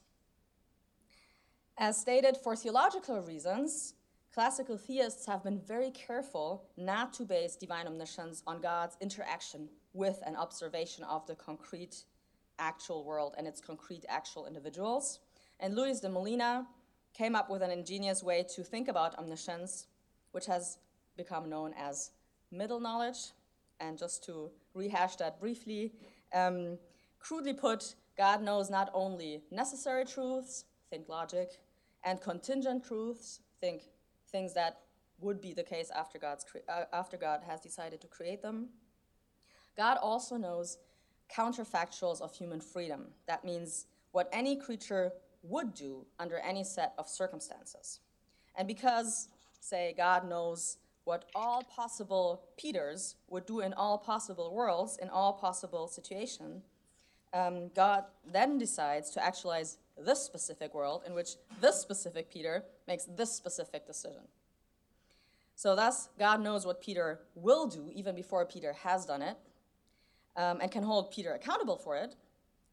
As 1.77 1.97
stated, 1.97 2.37
for 2.37 2.55
theological 2.55 3.21
reasons, 3.21 3.95
classical 4.33 4.77
theists 4.77 5.27
have 5.27 5.43
been 5.43 5.59
very 5.59 5.91
careful 5.91 6.65
not 6.75 7.13
to 7.13 7.23
base 7.23 7.55
divine 7.55 7.85
omniscience 7.85 8.41
on 8.47 8.61
God's 8.61 8.97
interaction 8.99 9.69
with 9.93 10.19
an 10.25 10.35
observation 10.35 11.03
of 11.03 11.25
the 11.27 11.35
concrete 11.35 12.03
actual 12.57 13.03
world 13.03 13.35
and 13.37 13.47
its 13.47 13.61
concrete 13.61 14.05
actual 14.09 14.47
individuals. 14.47 15.19
And 15.59 15.75
Luis 15.75 15.99
de 15.99 16.09
Molina 16.09 16.67
came 17.13 17.35
up 17.35 17.49
with 17.49 17.61
an 17.61 17.69
ingenious 17.69 18.23
way 18.23 18.43
to 18.55 18.63
think 18.63 18.87
about 18.87 19.17
omniscience, 19.19 19.85
which 20.31 20.47
has 20.47 20.79
become 21.15 21.47
known 21.47 21.73
as 21.77 22.11
middle 22.51 22.79
knowledge. 22.79 23.33
And 23.79 23.99
just 23.99 24.23
to 24.25 24.49
rehash 24.73 25.15
that 25.17 25.39
briefly, 25.39 25.93
um, 26.33 26.79
crudely 27.19 27.53
put, 27.53 27.95
God 28.17 28.41
knows 28.41 28.71
not 28.71 28.89
only 28.95 29.43
necessary 29.51 30.05
truths, 30.05 30.65
think 30.89 31.07
logic, 31.07 31.59
and 32.03 32.19
contingent 32.19 32.83
truths, 32.83 33.41
think 33.61 33.83
things 34.33 34.53
that 34.55 34.79
would 35.21 35.39
be 35.39 35.53
the 35.53 35.63
case 35.63 35.89
after, 35.95 36.19
God's 36.19 36.45
uh, 36.67 36.83
after 36.91 37.15
God 37.15 37.39
has 37.47 37.61
decided 37.61 38.01
to 38.01 38.07
create 38.07 38.41
them. 38.41 38.67
God 39.77 39.97
also 40.01 40.35
knows 40.35 40.79
counterfactuals 41.33 42.19
of 42.19 42.35
human 42.35 42.59
freedom. 42.59 43.05
That 43.27 43.45
means 43.45 43.85
what 44.11 44.27
any 44.33 44.57
creature 44.57 45.13
would 45.43 45.73
do 45.73 46.05
under 46.19 46.37
any 46.39 46.65
set 46.65 46.93
of 46.97 47.07
circumstances. 47.07 48.01
And 48.55 48.67
because, 48.67 49.29
say, 49.61 49.93
God 49.95 50.27
knows 50.27 50.77
what 51.05 51.25
all 51.35 51.63
possible 51.63 52.43
Peters 52.57 53.15
would 53.29 53.45
do 53.45 53.59
in 53.61 53.73
all 53.73 53.97
possible 53.97 54.53
worlds, 54.53 54.97
in 55.01 55.09
all 55.09 55.33
possible 55.33 55.87
situations, 55.87 56.63
um, 57.33 57.69
God 57.75 58.03
then 58.31 58.57
decides 58.57 59.09
to 59.11 59.23
actualize 59.23 59.77
this 59.97 60.21
specific 60.21 60.73
world 60.73 61.03
in 61.05 61.13
which 61.13 61.35
this 61.61 61.79
specific 61.79 62.31
Peter 62.31 62.63
makes 62.87 63.05
this 63.05 63.31
specific 63.31 63.85
decision. 63.85 64.21
So, 65.55 65.75
thus, 65.75 66.09
God 66.17 66.41
knows 66.41 66.65
what 66.65 66.81
Peter 66.81 67.19
will 67.35 67.67
do 67.67 67.91
even 67.93 68.15
before 68.15 68.45
Peter 68.45 68.73
has 68.73 69.05
done 69.05 69.21
it, 69.21 69.37
um, 70.35 70.59
and 70.61 70.71
can 70.71 70.83
hold 70.83 71.11
Peter 71.11 71.33
accountable 71.33 71.77
for 71.77 71.95
it. 71.97 72.15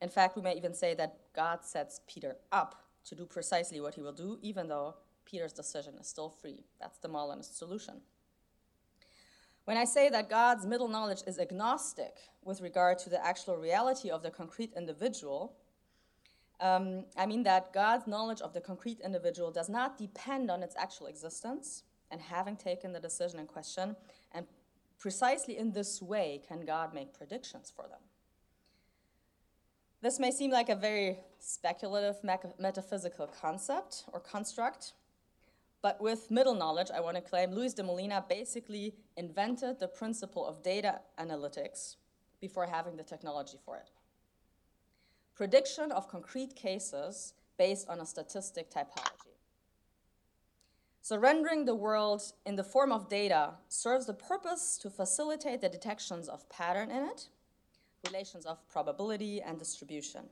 In 0.00 0.08
fact, 0.08 0.34
we 0.34 0.42
may 0.42 0.56
even 0.56 0.72
say 0.72 0.94
that 0.94 1.18
God 1.34 1.64
sets 1.64 2.00
Peter 2.06 2.36
up 2.52 2.82
to 3.04 3.14
do 3.14 3.26
precisely 3.26 3.80
what 3.80 3.94
he 3.94 4.02
will 4.02 4.12
do, 4.12 4.38
even 4.40 4.68
though 4.68 4.94
Peter's 5.24 5.52
decision 5.52 5.94
is 6.00 6.08
still 6.08 6.30
free. 6.30 6.64
That's 6.80 6.98
the 6.98 7.08
Molinist 7.08 7.56
solution. 7.58 8.00
When 9.64 9.76
I 9.76 9.84
say 9.84 10.08
that 10.08 10.30
God's 10.30 10.66
middle 10.66 10.88
knowledge 10.88 11.22
is 11.26 11.38
agnostic 11.38 12.16
with 12.42 12.60
regard 12.60 12.98
to 13.00 13.10
the 13.10 13.24
actual 13.24 13.56
reality 13.56 14.10
of 14.10 14.22
the 14.22 14.30
concrete 14.30 14.72
individual, 14.76 15.54
um, 16.60 17.04
I 17.16 17.26
mean 17.26 17.42
that 17.44 17.72
God's 17.72 18.06
knowledge 18.06 18.40
of 18.40 18.52
the 18.52 18.60
concrete 18.60 19.00
individual 19.04 19.50
does 19.50 19.68
not 19.68 19.98
depend 19.98 20.50
on 20.50 20.62
its 20.62 20.74
actual 20.76 21.06
existence 21.06 21.84
and 22.10 22.20
having 22.20 22.56
taken 22.56 22.92
the 22.92 23.00
decision 23.00 23.38
in 23.38 23.46
question, 23.46 23.96
and 24.32 24.46
Precisely 25.00 25.56
in 25.56 25.72
this 25.72 26.02
way 26.02 26.42
can 26.46 26.66
God 26.66 26.92
make 26.92 27.14
predictions 27.14 27.72
for 27.74 27.88
them. 27.88 28.00
This 30.02 30.20
may 30.20 30.30
seem 30.30 30.50
like 30.50 30.68
a 30.68 30.76
very 30.76 31.18
speculative 31.38 32.16
metaphysical 32.58 33.26
concept 33.26 34.04
or 34.12 34.20
construct, 34.20 34.92
but 35.82 36.00
with 36.02 36.30
middle 36.30 36.54
knowledge, 36.54 36.90
I 36.94 37.00
want 37.00 37.16
to 37.16 37.22
claim 37.22 37.52
Luis 37.52 37.72
de 37.72 37.82
Molina 37.82 38.24
basically 38.28 38.94
invented 39.16 39.78
the 39.78 39.88
principle 39.88 40.46
of 40.46 40.62
data 40.62 41.00
analytics 41.18 41.96
before 42.38 42.66
having 42.66 42.96
the 42.96 43.02
technology 43.02 43.56
for 43.64 43.76
it. 43.76 43.90
Prediction 45.40 45.90
of 45.90 46.06
concrete 46.06 46.54
cases 46.54 47.32
based 47.56 47.88
on 47.88 47.98
a 47.98 48.04
statistic 48.04 48.70
typology. 48.70 49.38
So 51.00 51.16
rendering 51.16 51.64
the 51.64 51.74
world 51.74 52.20
in 52.44 52.56
the 52.56 52.62
form 52.62 52.92
of 52.92 53.08
data 53.08 53.54
serves 53.66 54.04
the 54.04 54.12
purpose 54.12 54.76
to 54.82 54.90
facilitate 54.90 55.62
the 55.62 55.70
detections 55.70 56.28
of 56.28 56.46
pattern 56.50 56.90
in 56.90 57.04
it, 57.04 57.28
relations 58.06 58.44
of 58.44 58.68
probability 58.68 59.40
and 59.40 59.58
distribution. 59.58 60.24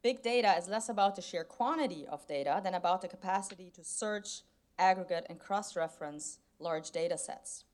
Big 0.00 0.22
data 0.22 0.54
is 0.56 0.66
less 0.66 0.88
about 0.88 1.14
the 1.14 1.20
sheer 1.20 1.44
quantity 1.44 2.06
of 2.08 2.26
data 2.26 2.62
than 2.64 2.72
about 2.72 3.02
the 3.02 3.08
capacity 3.08 3.70
to 3.74 3.84
search, 3.84 4.44
aggregate, 4.78 5.26
and 5.28 5.38
cross-reference 5.38 6.38
large 6.58 6.90
data 6.90 7.18
sets. 7.18 7.64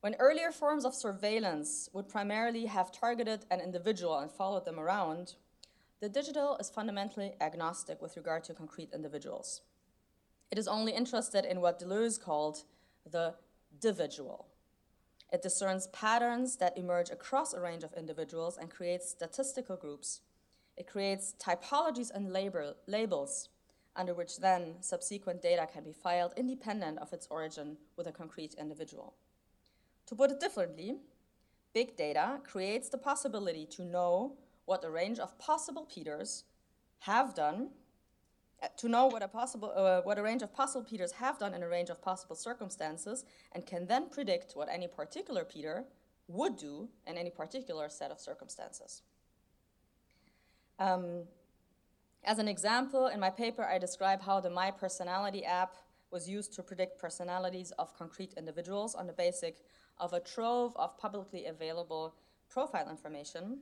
When 0.00 0.16
earlier 0.18 0.50
forms 0.50 0.86
of 0.86 0.94
surveillance 0.94 1.90
would 1.92 2.08
primarily 2.08 2.64
have 2.66 2.90
targeted 2.90 3.44
an 3.50 3.60
individual 3.60 4.18
and 4.18 4.30
followed 4.30 4.64
them 4.64 4.80
around, 4.80 5.34
the 6.02 6.08
digital 6.08 6.56
is 6.56 6.68
fundamentally 6.68 7.32
agnostic 7.40 8.02
with 8.02 8.16
regard 8.16 8.42
to 8.42 8.52
concrete 8.52 8.90
individuals. 8.92 9.60
It 10.50 10.58
is 10.58 10.66
only 10.66 10.90
interested 10.90 11.44
in 11.44 11.60
what 11.60 11.78
Deleuze 11.78 12.20
called 12.20 12.64
the 13.08 13.36
individual. 13.72 14.48
It 15.32 15.42
discerns 15.42 15.86
patterns 15.92 16.56
that 16.56 16.76
emerge 16.76 17.10
across 17.10 17.54
a 17.54 17.60
range 17.60 17.84
of 17.84 17.94
individuals 17.94 18.58
and 18.58 18.68
creates 18.68 19.10
statistical 19.10 19.76
groups. 19.76 20.22
It 20.76 20.88
creates 20.88 21.36
typologies 21.38 22.10
and 22.12 22.32
label, 22.32 22.74
labels 22.88 23.50
under 23.94 24.12
which 24.12 24.38
then 24.38 24.74
subsequent 24.80 25.40
data 25.40 25.68
can 25.72 25.84
be 25.84 25.92
filed 25.92 26.34
independent 26.36 26.98
of 26.98 27.12
its 27.12 27.28
origin 27.30 27.76
with 27.96 28.08
a 28.08 28.12
concrete 28.12 28.54
individual. 28.58 29.14
To 30.06 30.16
put 30.16 30.32
it 30.32 30.40
differently, 30.40 30.96
big 31.72 31.96
data 31.96 32.40
creates 32.42 32.88
the 32.88 32.98
possibility 32.98 33.66
to 33.66 33.84
know 33.84 34.32
what 34.64 34.84
a 34.84 34.90
range 34.90 35.18
of 35.18 35.38
possible 35.38 35.84
Peters 35.84 36.44
have 37.00 37.34
done 37.34 37.70
uh, 38.62 38.68
to 38.76 38.88
know 38.88 39.06
what 39.06 39.22
a 39.22 39.28
possible 39.28 39.72
uh, 39.74 40.00
what 40.02 40.18
a 40.18 40.22
range 40.22 40.42
of 40.42 40.54
possible 40.54 40.84
Peters 40.84 41.12
have 41.12 41.38
done 41.38 41.54
in 41.54 41.62
a 41.62 41.68
range 41.68 41.90
of 41.90 42.00
possible 42.00 42.36
circumstances, 42.36 43.24
and 43.52 43.66
can 43.66 43.86
then 43.86 44.08
predict 44.08 44.52
what 44.54 44.68
any 44.68 44.86
particular 44.86 45.44
Peter 45.44 45.84
would 46.28 46.56
do 46.56 46.88
in 47.06 47.18
any 47.18 47.30
particular 47.30 47.88
set 47.88 48.10
of 48.10 48.20
circumstances. 48.20 49.02
Um, 50.78 51.24
as 52.24 52.38
an 52.38 52.46
example, 52.46 53.08
in 53.08 53.18
my 53.18 53.30
paper, 53.30 53.64
I 53.64 53.78
describe 53.78 54.22
how 54.22 54.40
the 54.40 54.50
My 54.50 54.70
Personality 54.70 55.44
app 55.44 55.74
was 56.12 56.28
used 56.28 56.52
to 56.54 56.62
predict 56.62 57.00
personalities 57.00 57.72
of 57.78 57.96
concrete 57.96 58.34
individuals 58.36 58.94
on 58.94 59.06
the 59.06 59.12
basis 59.12 59.54
of 59.98 60.12
a 60.12 60.20
trove 60.20 60.76
of 60.76 60.96
publicly 60.98 61.46
available 61.46 62.14
profile 62.48 62.88
information. 62.88 63.60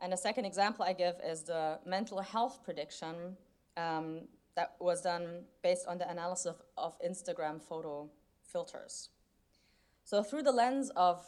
And 0.00 0.12
the 0.12 0.16
second 0.16 0.44
example 0.44 0.84
I 0.84 0.92
give 0.92 1.16
is 1.24 1.42
the 1.42 1.78
mental 1.84 2.20
health 2.20 2.60
prediction 2.64 3.36
um, 3.76 4.20
that 4.54 4.74
was 4.80 5.02
done 5.02 5.44
based 5.62 5.86
on 5.86 5.98
the 5.98 6.08
analysis 6.10 6.46
of, 6.46 6.62
of 6.76 7.00
Instagram 7.00 7.60
photo 7.60 8.08
filters. 8.42 9.10
So, 10.04 10.22
through 10.22 10.42
the 10.42 10.52
lens 10.52 10.90
of 10.96 11.24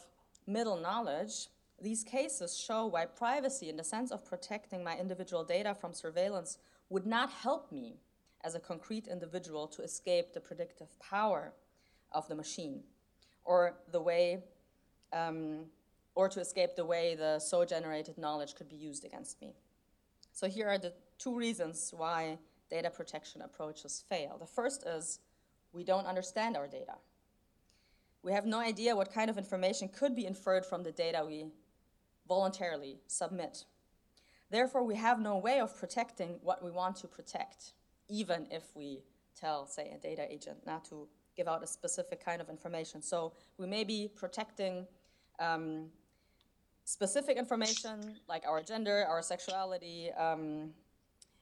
middle 0.47 0.77
knowledge, 0.77 1.47
these 1.81 2.03
cases 2.03 2.57
show 2.57 2.85
why 2.85 3.05
privacy, 3.05 3.69
in 3.69 3.77
the 3.77 3.83
sense 3.83 4.11
of 4.11 4.25
protecting 4.25 4.83
my 4.83 4.97
individual 4.97 5.43
data 5.43 5.73
from 5.73 5.93
surveillance, 5.93 6.57
would 6.89 7.05
not 7.05 7.31
help 7.31 7.71
me 7.71 7.95
as 8.43 8.55
a 8.55 8.59
concrete 8.59 9.07
individual 9.07 9.67
to 9.67 9.81
escape 9.81 10.33
the 10.33 10.39
predictive 10.39 10.99
power 10.99 11.53
of 12.11 12.27
the 12.27 12.35
machine 12.35 12.83
or 13.45 13.77
the 13.91 14.01
way 14.01 14.43
um, 15.13 15.65
or 16.15 16.27
to 16.29 16.39
escape 16.39 16.75
the 16.75 16.85
way 16.85 17.15
the 17.15 17.39
so 17.39 17.65
generated 17.65 18.17
knowledge 18.17 18.55
could 18.55 18.69
be 18.69 18.75
used 18.75 19.05
against 19.05 19.41
me. 19.41 19.53
So 20.33 20.47
here 20.47 20.67
are 20.67 20.77
the 20.77 20.93
two 21.17 21.35
reasons 21.35 21.93
why 21.95 22.37
data 22.69 22.89
protection 22.89 23.41
approaches 23.41 24.03
fail. 24.09 24.37
The 24.39 24.45
first 24.45 24.85
is 24.85 25.19
we 25.73 25.83
don't 25.83 26.05
understand 26.05 26.57
our 26.57 26.67
data. 26.67 26.95
We 28.23 28.33
have 28.33 28.45
no 28.45 28.59
idea 28.59 28.95
what 28.95 29.13
kind 29.13 29.29
of 29.29 29.37
information 29.37 29.89
could 29.89 30.15
be 30.15 30.25
inferred 30.25 30.65
from 30.65 30.83
the 30.83 30.91
data 30.91 31.23
we 31.25 31.47
voluntarily 32.27 32.99
submit. 33.07 33.65
Therefore, 34.49 34.83
we 34.83 34.95
have 34.95 35.19
no 35.19 35.37
way 35.37 35.59
of 35.59 35.75
protecting 35.77 36.39
what 36.43 36.63
we 36.63 36.71
want 36.71 36.97
to 36.97 37.07
protect, 37.07 37.73
even 38.09 38.47
if 38.51 38.63
we 38.75 39.01
tell, 39.35 39.65
say, 39.65 39.91
a 39.95 39.97
data 39.97 40.25
agent 40.29 40.57
not 40.65 40.85
to 40.85 41.07
give 41.35 41.47
out 41.47 41.63
a 41.63 41.67
specific 41.67 42.23
kind 42.23 42.41
of 42.41 42.49
information. 42.49 43.01
So 43.01 43.33
we 43.57 43.65
may 43.65 43.83
be 43.83 44.09
protecting 44.13 44.85
um, 45.39 45.87
specific 46.85 47.37
information 47.37 48.15
like 48.27 48.43
our 48.45 48.61
gender, 48.61 49.05
our 49.07 49.21
sexuality, 49.21 50.11
um, 50.17 50.71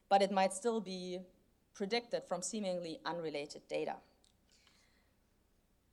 but 0.08 0.22
it 0.22 0.30
might 0.30 0.52
still 0.52 0.80
be 0.80 1.20
predicted 1.74 2.22
from 2.28 2.42
seemingly 2.42 3.00
unrelated 3.04 3.62
data. 3.68 3.96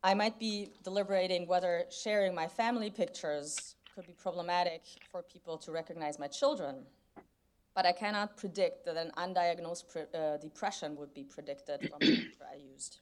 I 0.03 0.13
might 0.13 0.39
be 0.39 0.71
deliberating 0.83 1.47
whether 1.47 1.85
sharing 1.89 2.33
my 2.35 2.47
family 2.47 2.89
pictures 2.89 3.75
could 3.93 4.05
be 4.05 4.13
problematic 4.13 4.83
for 5.11 5.23
people 5.23 5.57
to 5.57 5.71
recognize 5.71 6.19
my 6.19 6.27
children, 6.27 6.85
but 7.73 7.85
I 7.85 7.91
cannot 7.91 8.37
predict 8.37 8.85
that 8.85 8.95
an 8.95 9.11
undiagnosed 9.17 9.85
uh, 10.13 10.37
depression 10.37 10.95
would 10.97 11.13
be 11.13 11.23
predicted 11.23 11.89
from 11.89 11.99
the 11.99 12.15
picture 12.15 12.45
I 12.51 12.57
used. 12.73 12.99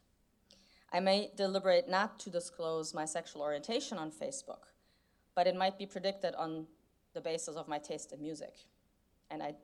I 0.94 1.00
may 1.00 1.32
deliberate 1.36 1.90
not 1.90 2.20
to 2.20 2.30
disclose 2.30 2.94
my 2.94 3.06
sexual 3.06 3.42
orientation 3.42 3.98
on 3.98 4.12
Facebook, 4.12 4.64
but 5.36 5.48
it 5.48 5.56
might 5.56 5.78
be 5.78 5.86
predicted 5.86 6.34
on 6.36 6.66
the 7.14 7.22
basis 7.22 7.56
of 7.56 7.68
my 7.68 7.78
taste 7.78 8.12
in 8.12 8.22
music, 8.22 8.56
and 9.30 9.44
I 9.44 9.56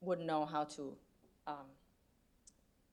wouldn't 0.00 0.26
know 0.26 0.44
how 0.44 0.64
to 0.64 0.96
um, 1.46 1.66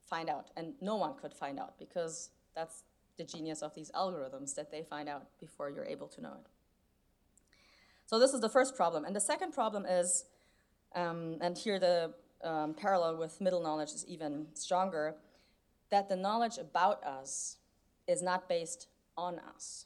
find 0.10 0.30
out, 0.30 0.50
and 0.58 0.74
no 0.82 0.96
one 0.96 1.14
could 1.16 1.34
find 1.34 1.60
out 1.60 1.78
because 1.78 2.30
that's 2.56 2.84
the 3.18 3.24
genius 3.24 3.62
of 3.62 3.74
these 3.76 3.92
algorithms 3.92 4.56
that 4.56 4.72
they 4.72 4.84
find 4.84 5.08
out 5.08 5.28
before 5.40 5.70
you're 5.70 5.86
able 5.86 6.08
to 6.08 6.22
know 6.22 6.34
it. 6.34 6.48
So 8.06 8.20
this 8.20 8.34
is 8.34 8.42
the 8.42 8.50
first 8.50 8.76
problem. 8.76 9.06
And 9.06 9.16
the 9.16 9.22
second 9.22 9.54
problem 9.54 9.86
is, 9.86 10.26
um, 10.96 11.38
and 11.40 11.58
here 11.58 11.80
the 11.80 12.14
um, 12.44 12.74
parallel 12.74 13.18
with 13.18 13.40
middle 13.40 13.62
knowledge 13.62 13.90
is 13.90 14.06
even 14.08 14.48
stronger, 14.54 15.16
that 15.92 16.10
the 16.10 16.16
knowledge 16.16 16.58
about 16.58 17.04
us 17.04 17.58
is 18.08 18.22
not 18.22 18.50
based 18.50 18.88
on 19.18 19.40
us. 19.56 19.86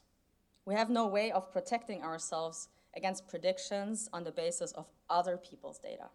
We 0.65 0.73
have 0.75 0.89
no 0.89 1.06
way 1.08 1.32
of 1.32 1.51
protecting 1.51 2.04
ourselves 2.04 2.69
against 2.95 3.28
predictions 3.28 4.10
on 4.12 4.23
the 4.23 4.32
basis 4.32 4.71
of 4.71 4.88
other 5.10 5.38
people's 5.38 5.78
data. 5.78 6.10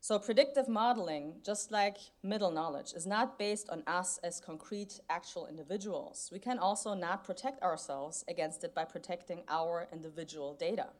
So 0.00 0.18
predictive 0.18 0.68
modeling, 0.68 1.40
just 1.42 1.72
like 1.72 1.96
middle 2.22 2.52
knowledge, 2.52 2.92
is 2.92 3.06
not 3.06 3.38
based 3.38 3.68
on 3.70 3.82
us 3.86 4.20
as 4.22 4.38
concrete, 4.38 5.00
actual 5.10 5.46
individuals. 5.46 6.28
We 6.30 6.38
can 6.38 6.58
also 6.58 6.94
not 6.94 7.24
protect 7.24 7.62
ourselves 7.62 8.24
against 8.28 8.62
it 8.62 8.74
by 8.74 8.84
protecting 8.84 9.42
our 9.48 9.88
individual 9.92 10.54
data. 10.54 10.90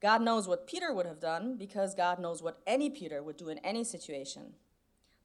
God 0.00 0.22
knows 0.22 0.48
what 0.48 0.66
Peter 0.66 0.94
would 0.94 1.04
have 1.04 1.20
done 1.20 1.58
because 1.58 1.94
God 1.94 2.18
knows 2.18 2.42
what 2.42 2.62
any 2.66 2.88
Peter 2.88 3.22
would 3.22 3.36
do 3.36 3.50
in 3.50 3.58
any 3.58 3.84
situation. 3.84 4.54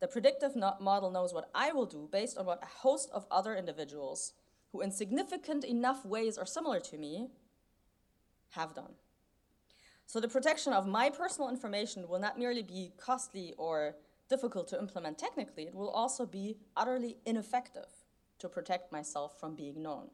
The 0.01 0.07
predictive 0.07 0.55
model 0.55 1.09
knows 1.09 1.33
what 1.33 1.49
I 1.55 1.71
will 1.71 1.85
do 1.85 2.09
based 2.11 2.37
on 2.37 2.45
what 2.45 2.61
a 2.61 2.65
host 2.65 3.09
of 3.13 3.25
other 3.31 3.55
individuals, 3.55 4.33
who 4.75 4.81
in 4.81 4.91
significant 4.91 5.63
enough 5.63 6.05
ways 6.05 6.37
are 6.37 6.45
similar 6.45 6.81
to 6.81 6.97
me, 6.97 7.29
have 8.49 8.75
done. 8.75 8.91
So 10.05 10.19
the 10.19 10.27
protection 10.27 10.73
of 10.73 10.85
my 10.85 11.09
personal 11.09 11.49
information 11.49 12.09
will 12.09 12.19
not 12.19 12.37
merely 12.37 12.61
be 12.61 12.91
costly 12.97 13.53
or 13.57 13.95
difficult 14.29 14.67
to 14.69 14.77
implement 14.77 15.17
technically, 15.17 15.63
it 15.63 15.73
will 15.73 15.89
also 15.89 16.25
be 16.25 16.57
utterly 16.75 17.15
ineffective 17.25 17.87
to 18.39 18.49
protect 18.49 18.91
myself 18.91 19.39
from 19.39 19.55
being 19.55 19.81
known. 19.81 20.09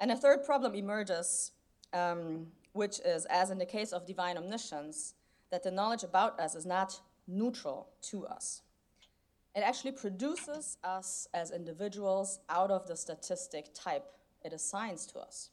And 0.00 0.10
a 0.10 0.16
third 0.16 0.44
problem 0.44 0.74
emerges, 0.74 1.52
um, 1.92 2.48
which 2.72 2.98
is, 3.04 3.24
as 3.26 3.50
in 3.50 3.58
the 3.58 3.66
case 3.66 3.92
of 3.92 4.04
divine 4.04 4.36
omniscience, 4.36 5.14
that 5.50 5.62
the 5.62 5.70
knowledge 5.70 6.02
about 6.02 6.40
us 6.40 6.56
is 6.56 6.66
not 6.66 7.00
neutral 7.28 7.90
to 8.10 8.26
us. 8.26 8.62
It 9.58 9.62
actually 9.62 9.90
produces 9.90 10.78
us 10.84 11.26
as 11.34 11.50
individuals 11.50 12.38
out 12.48 12.70
of 12.70 12.86
the 12.86 12.96
statistic 12.96 13.74
type 13.74 14.06
it 14.44 14.52
assigns 14.52 15.04
to 15.06 15.18
us. 15.18 15.50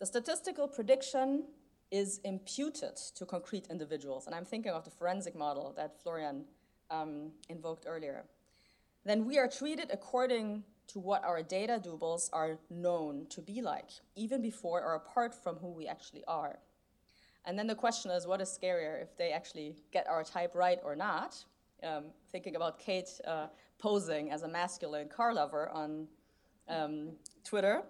The 0.00 0.06
statistical 0.06 0.66
prediction 0.66 1.44
is 1.92 2.18
imputed 2.24 2.96
to 3.14 3.24
concrete 3.24 3.68
individuals, 3.70 4.26
and 4.26 4.34
I'm 4.34 4.44
thinking 4.44 4.72
of 4.72 4.84
the 4.84 4.90
forensic 4.90 5.36
model 5.36 5.72
that 5.76 6.02
Florian 6.02 6.44
um, 6.90 7.30
invoked 7.48 7.84
earlier. 7.86 8.24
Then 9.04 9.26
we 9.26 9.38
are 9.38 9.46
treated 9.46 9.90
according 9.92 10.64
to 10.88 10.98
what 10.98 11.22
our 11.22 11.40
data 11.40 11.80
doubles 11.80 12.28
are 12.32 12.58
known 12.68 13.26
to 13.30 13.40
be 13.40 13.62
like, 13.62 13.90
even 14.16 14.42
before 14.42 14.82
or 14.82 14.96
apart 14.96 15.32
from 15.32 15.54
who 15.58 15.68
we 15.68 15.86
actually 15.86 16.24
are. 16.26 16.58
And 17.44 17.56
then 17.56 17.68
the 17.68 17.76
question 17.76 18.10
is, 18.10 18.26
what 18.26 18.40
is 18.40 18.48
scarier, 18.60 19.00
if 19.00 19.16
they 19.16 19.30
actually 19.30 19.76
get 19.92 20.08
our 20.08 20.24
type 20.24 20.56
right 20.56 20.80
or 20.82 20.96
not? 20.96 21.44
Um, 21.80 22.06
thinking 22.32 22.56
about 22.56 22.80
Kate 22.80 23.08
uh, 23.24 23.46
posing 23.78 24.32
as 24.32 24.42
a 24.42 24.48
masculine 24.48 25.08
car 25.08 25.32
lover 25.32 25.68
on 25.68 26.08
um, 26.68 27.12
Twitter, 27.44 27.82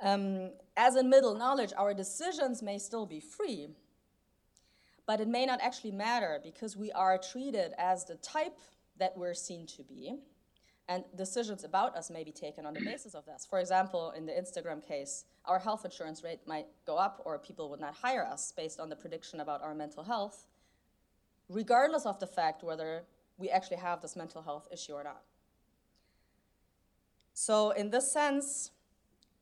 um, 0.00 0.52
as 0.76 0.94
in 0.94 1.10
middle 1.10 1.34
knowledge, 1.34 1.72
our 1.76 1.92
decisions 1.92 2.62
may 2.62 2.78
still 2.78 3.04
be 3.04 3.18
free, 3.18 3.68
but 5.06 5.20
it 5.20 5.26
may 5.26 5.44
not 5.44 5.60
actually 5.60 5.90
matter 5.90 6.40
because 6.42 6.76
we 6.76 6.92
are 6.92 7.18
treated 7.18 7.72
as 7.78 8.04
the 8.04 8.14
type 8.14 8.58
that 8.98 9.16
we're 9.16 9.34
seen 9.34 9.66
to 9.66 9.82
be, 9.82 10.14
and 10.88 11.04
decisions 11.16 11.64
about 11.64 11.96
us 11.96 12.10
may 12.10 12.22
be 12.22 12.32
taken 12.32 12.64
on 12.64 12.74
the 12.74 12.84
basis 12.84 13.14
of 13.14 13.26
this. 13.26 13.46
For 13.48 13.58
example, 13.58 14.12
in 14.16 14.24
the 14.24 14.32
Instagram 14.32 14.86
case, 14.86 15.24
our 15.46 15.58
health 15.58 15.84
insurance 15.84 16.22
rate 16.22 16.40
might 16.46 16.66
go 16.86 16.96
up, 16.96 17.22
or 17.24 17.38
people 17.38 17.68
would 17.70 17.80
not 17.80 17.94
hire 17.94 18.24
us 18.24 18.52
based 18.56 18.78
on 18.78 18.88
the 18.88 18.96
prediction 18.96 19.40
about 19.40 19.62
our 19.62 19.74
mental 19.74 20.04
health, 20.04 20.46
regardless 21.50 22.06
of 22.06 22.18
the 22.20 22.26
fact 22.26 22.62
whether 22.62 23.02
we 23.36 23.50
actually 23.50 23.76
have 23.78 24.00
this 24.00 24.16
mental 24.16 24.40
health 24.40 24.68
issue 24.72 24.92
or 24.92 25.02
not. 25.02 25.22
So, 27.34 27.70
in 27.70 27.90
this 27.90 28.12
sense, 28.12 28.70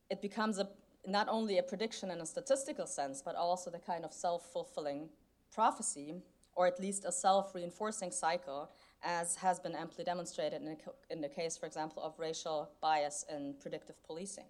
it 0.09 0.23
becomes 0.23 0.59
a, 0.59 0.69
not 1.07 1.29
only 1.29 1.59
a 1.59 1.63
prediction 1.63 2.11
in 2.11 2.21
a 2.21 2.27
statistical 2.27 2.87
sense, 2.87 3.23
but 3.23 3.35
also 3.37 3.71
the 3.71 3.79
kind 3.79 4.05
of 4.05 4.13
self 4.13 4.51
fulfilling 4.53 5.11
prophecy, 5.53 6.15
or 6.55 6.67
at 6.67 6.81
least 6.81 7.05
a 7.05 7.13
self 7.13 7.55
reinforcing 7.55 8.11
cycle, 8.11 8.71
as 9.03 9.37
has 9.37 9.59
been 9.59 9.75
amply 9.75 10.05
demonstrated 10.05 10.63
in, 10.63 10.77
in 11.11 11.21
the 11.21 11.29
case, 11.29 11.57
for 11.57 11.67
example, 11.67 12.03
of 12.03 12.19
racial 12.19 12.71
bias 12.81 13.25
in 13.29 13.55
predictive 13.61 14.03
policing. 14.07 14.47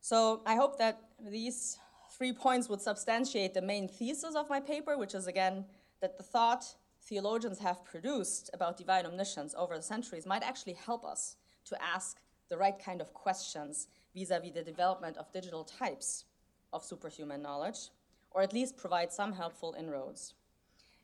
So 0.00 0.42
I 0.46 0.54
hope 0.54 0.78
that 0.78 1.00
these 1.20 1.78
three 2.18 2.32
points 2.32 2.68
would 2.68 2.80
substantiate 2.80 3.54
the 3.54 3.62
main 3.62 3.86
thesis 3.86 4.34
of 4.34 4.50
my 4.50 4.58
paper, 4.58 4.98
which 4.98 5.14
is 5.14 5.28
again 5.28 5.64
that 6.00 6.18
the 6.18 6.24
thought 6.24 6.74
theologians 7.00 7.60
have 7.60 7.84
produced 7.84 8.50
about 8.52 8.76
divine 8.76 9.06
omniscience 9.06 9.54
over 9.56 9.76
the 9.76 9.82
centuries 9.82 10.26
might 10.26 10.42
actually 10.42 10.74
help 10.74 11.04
us 11.04 11.36
to 11.64 11.80
ask 11.80 12.18
the 12.48 12.58
right 12.58 12.78
kind 12.84 13.00
of 13.00 13.14
questions 13.14 13.86
vis-a-vis 14.14 14.52
the 14.52 14.62
development 14.62 15.16
of 15.16 15.32
digital 15.32 15.62
types 15.62 16.24
of 16.72 16.84
superhuman 16.84 17.40
knowledge, 17.40 17.90
or 18.32 18.42
at 18.42 18.52
least 18.52 18.76
provide 18.76 19.12
some 19.12 19.32
helpful 19.32 19.76
inroads. 19.78 20.34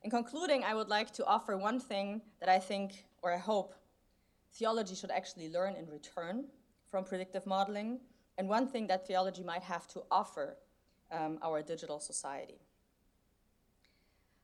In 0.03 0.11
concluding, 0.11 0.64
I 0.64 0.74
would 0.74 0.88
like 0.88 1.12
to 1.12 1.24
offer 1.24 1.57
one 1.57 1.81
thing 1.81 2.20
that 2.40 2.48
I 2.48 2.59
think, 2.59 3.05
or 3.22 3.33
I 3.33 3.38
hope, 3.38 3.74
theology 4.53 4.94
should 4.94 5.11
actually 5.11 5.48
learn 5.48 5.77
in 5.77 5.87
return 5.88 6.46
from 6.90 7.05
predictive 7.05 7.46
modeling, 7.46 8.00
and 8.37 8.48
one 8.48 8.66
thing 8.66 8.87
that 8.88 9.07
theology 9.07 9.42
might 9.42 9.62
have 9.62 9.87
to 9.88 10.03
offer 10.11 10.57
um, 11.14 11.38
our 11.42 11.62
digital 11.62 12.00
society. 12.00 12.61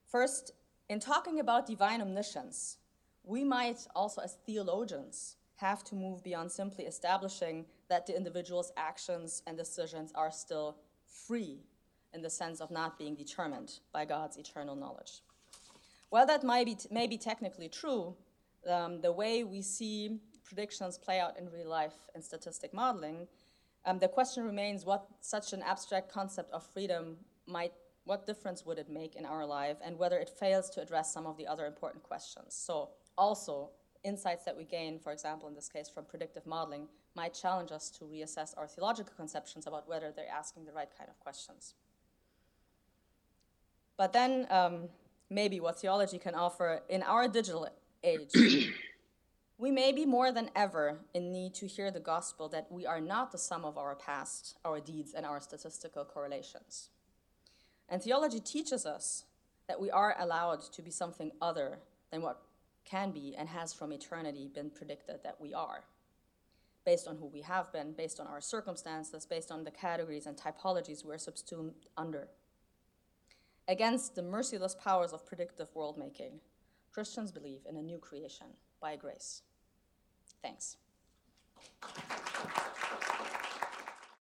First, 0.07 0.53
in 0.89 1.01
talking 1.01 1.41
about 1.41 1.67
divine 1.67 2.01
omniscience, 2.01 2.79
we 3.25 3.45
might 3.45 3.87
also, 3.95 4.23
as 4.23 4.39
theologians, 4.47 5.37
have 5.57 5.85
to 5.85 5.95
move 5.95 6.25
beyond 6.25 6.51
simply 6.51 6.85
establishing 6.85 7.67
that 7.89 8.07
the 8.07 8.17
individual's 8.17 8.73
actions 8.77 9.43
and 9.47 9.57
decisions 9.57 10.11
are 10.15 10.33
still 10.33 10.77
free 11.07 11.59
in 12.15 12.23
the 12.23 12.31
sense 12.31 12.61
of 12.61 12.71
not 12.71 12.99
being 12.99 13.15
determined 13.15 13.79
by 13.93 14.05
God's 14.05 14.37
eternal 14.37 14.75
knowledge. 14.75 15.21
While 16.09 16.27
that 16.27 16.43
might 16.43 16.67
be, 16.67 16.77
may 16.91 17.07
be 17.07 17.19
technically 17.19 17.69
true, 17.69 18.17
um, 18.69 19.01
the 19.01 19.13
way 19.13 19.45
we 19.45 19.63
see 19.63 20.19
predictions 20.45 20.99
play 20.99 21.21
out 21.21 21.39
in 21.39 21.49
real 21.51 21.69
life 21.69 22.09
in 22.15 22.23
statistic 22.23 22.75
modeling, 22.75 23.29
um, 23.85 23.99
the 23.99 24.09
question 24.09 24.45
remains 24.45 24.85
what 24.85 25.07
such 25.21 25.53
an 25.53 25.63
abstract 25.63 26.13
concept 26.13 26.51
of 26.53 26.67
freedom 26.67 27.17
might, 27.47 27.73
what 28.05 28.27
difference 28.27 28.65
would 28.67 28.79
it 28.79 28.89
make 28.89 29.17
in 29.17 29.25
our 29.25 29.47
life, 29.47 29.77
and 29.85 29.99
whether 29.99 30.19
it 30.19 30.29
fails 30.29 30.71
to 30.71 30.83
address 30.83 31.13
some 31.13 31.27
of 31.27 31.37
the 31.37 31.47
other 31.47 31.67
important 31.67 32.03
questions. 32.03 32.55
So, 32.55 32.91
also, 33.17 33.71
insights 34.05 34.45
that 34.45 34.57
we 34.57 34.65
gain, 34.65 34.99
for 34.99 35.13
example, 35.13 35.49
in 35.49 35.55
this 35.55 35.69
case 35.69 35.89
from 35.89 36.05
predictive 36.05 36.47
modeling, 36.47 36.89
might 37.15 37.35
challenge 37.35 37.73
us 37.73 37.91
to 37.91 38.05
reassess 38.05 38.57
our 38.57 38.67
theological 38.67 39.13
conceptions 39.17 39.67
about 39.67 39.89
whether 39.89 40.13
they're 40.15 40.29
asking 40.29 40.65
the 40.65 40.73
right 40.73 40.89
kind 40.97 41.11
of 41.11 41.19
questions. 41.21 41.75
But 43.97 44.13
then, 44.13 44.47
um, 44.51 44.89
maybe 45.29 45.61
what 45.61 45.81
theology 45.81 46.19
can 46.19 46.35
offer 46.35 46.83
in 46.89 47.03
our 47.03 47.29
digital 47.29 47.69
age, 48.03 48.33
we 49.61 49.71
may 49.71 49.93
be 49.93 50.07
more 50.07 50.33
than 50.33 50.49
ever 50.57 51.01
in 51.13 51.31
need 51.33 51.53
to 51.53 51.67
hear 51.67 51.91
the 51.91 52.01
gospel 52.01 52.49
that 52.49 52.73
we 52.73 52.87
are 52.87 53.01
not 53.01 53.31
the 53.31 53.37
sum 53.37 53.63
of 53.63 53.77
our 53.77 53.95
past, 53.95 54.57
our 54.65 54.81
deeds, 54.81 55.13
and 55.13 55.27
our 55.27 55.39
statistical 55.39 56.03
correlations. 56.03 56.89
And 57.87 58.03
theology 58.03 58.41
teaches 58.41 58.87
us 58.87 59.25
that 59.69 59.79
we 59.79 59.91
are 59.91 60.17
allowed 60.19 60.63
to 60.73 60.81
be 60.81 60.91
something 60.91 61.31
other 61.43 61.79
than 62.11 62.23
what 62.23 62.41
can 62.87 63.11
be 63.11 63.35
and 63.37 63.51
has 63.51 63.75
from 63.75 63.93
eternity 63.93 64.49
been 64.53 64.71
predicted 64.71 65.17
that 65.25 65.39
we 65.39 65.53
are, 65.53 65.85
based 66.87 67.07
on 67.07 67.19
who 67.19 67.27
we 67.27 67.43
have 67.43 67.71
been, 67.71 67.93
based 67.93 68.19
on 68.19 68.27
our 68.27 68.41
circumstances, 68.41 69.27
based 69.27 69.53
on 69.53 69.65
the 69.65 69.71
categories 69.71 70.25
and 70.25 70.39
typologies 70.39 71.05
we're 71.05 71.19
subsumed 71.19 71.75
under. 71.99 72.29
Against 73.69 74.15
the 74.15 74.23
merciless 74.23 74.75
powers 74.75 75.13
of 75.13 75.27
predictive 75.27 75.69
world 75.75 75.99
making, 75.99 76.41
Christians 76.95 77.31
believe 77.31 77.61
in 77.69 77.77
a 77.77 77.83
new 77.83 77.99
creation 77.99 78.47
by 78.81 78.97
grace. 78.97 79.43
Thanks. 80.43 80.77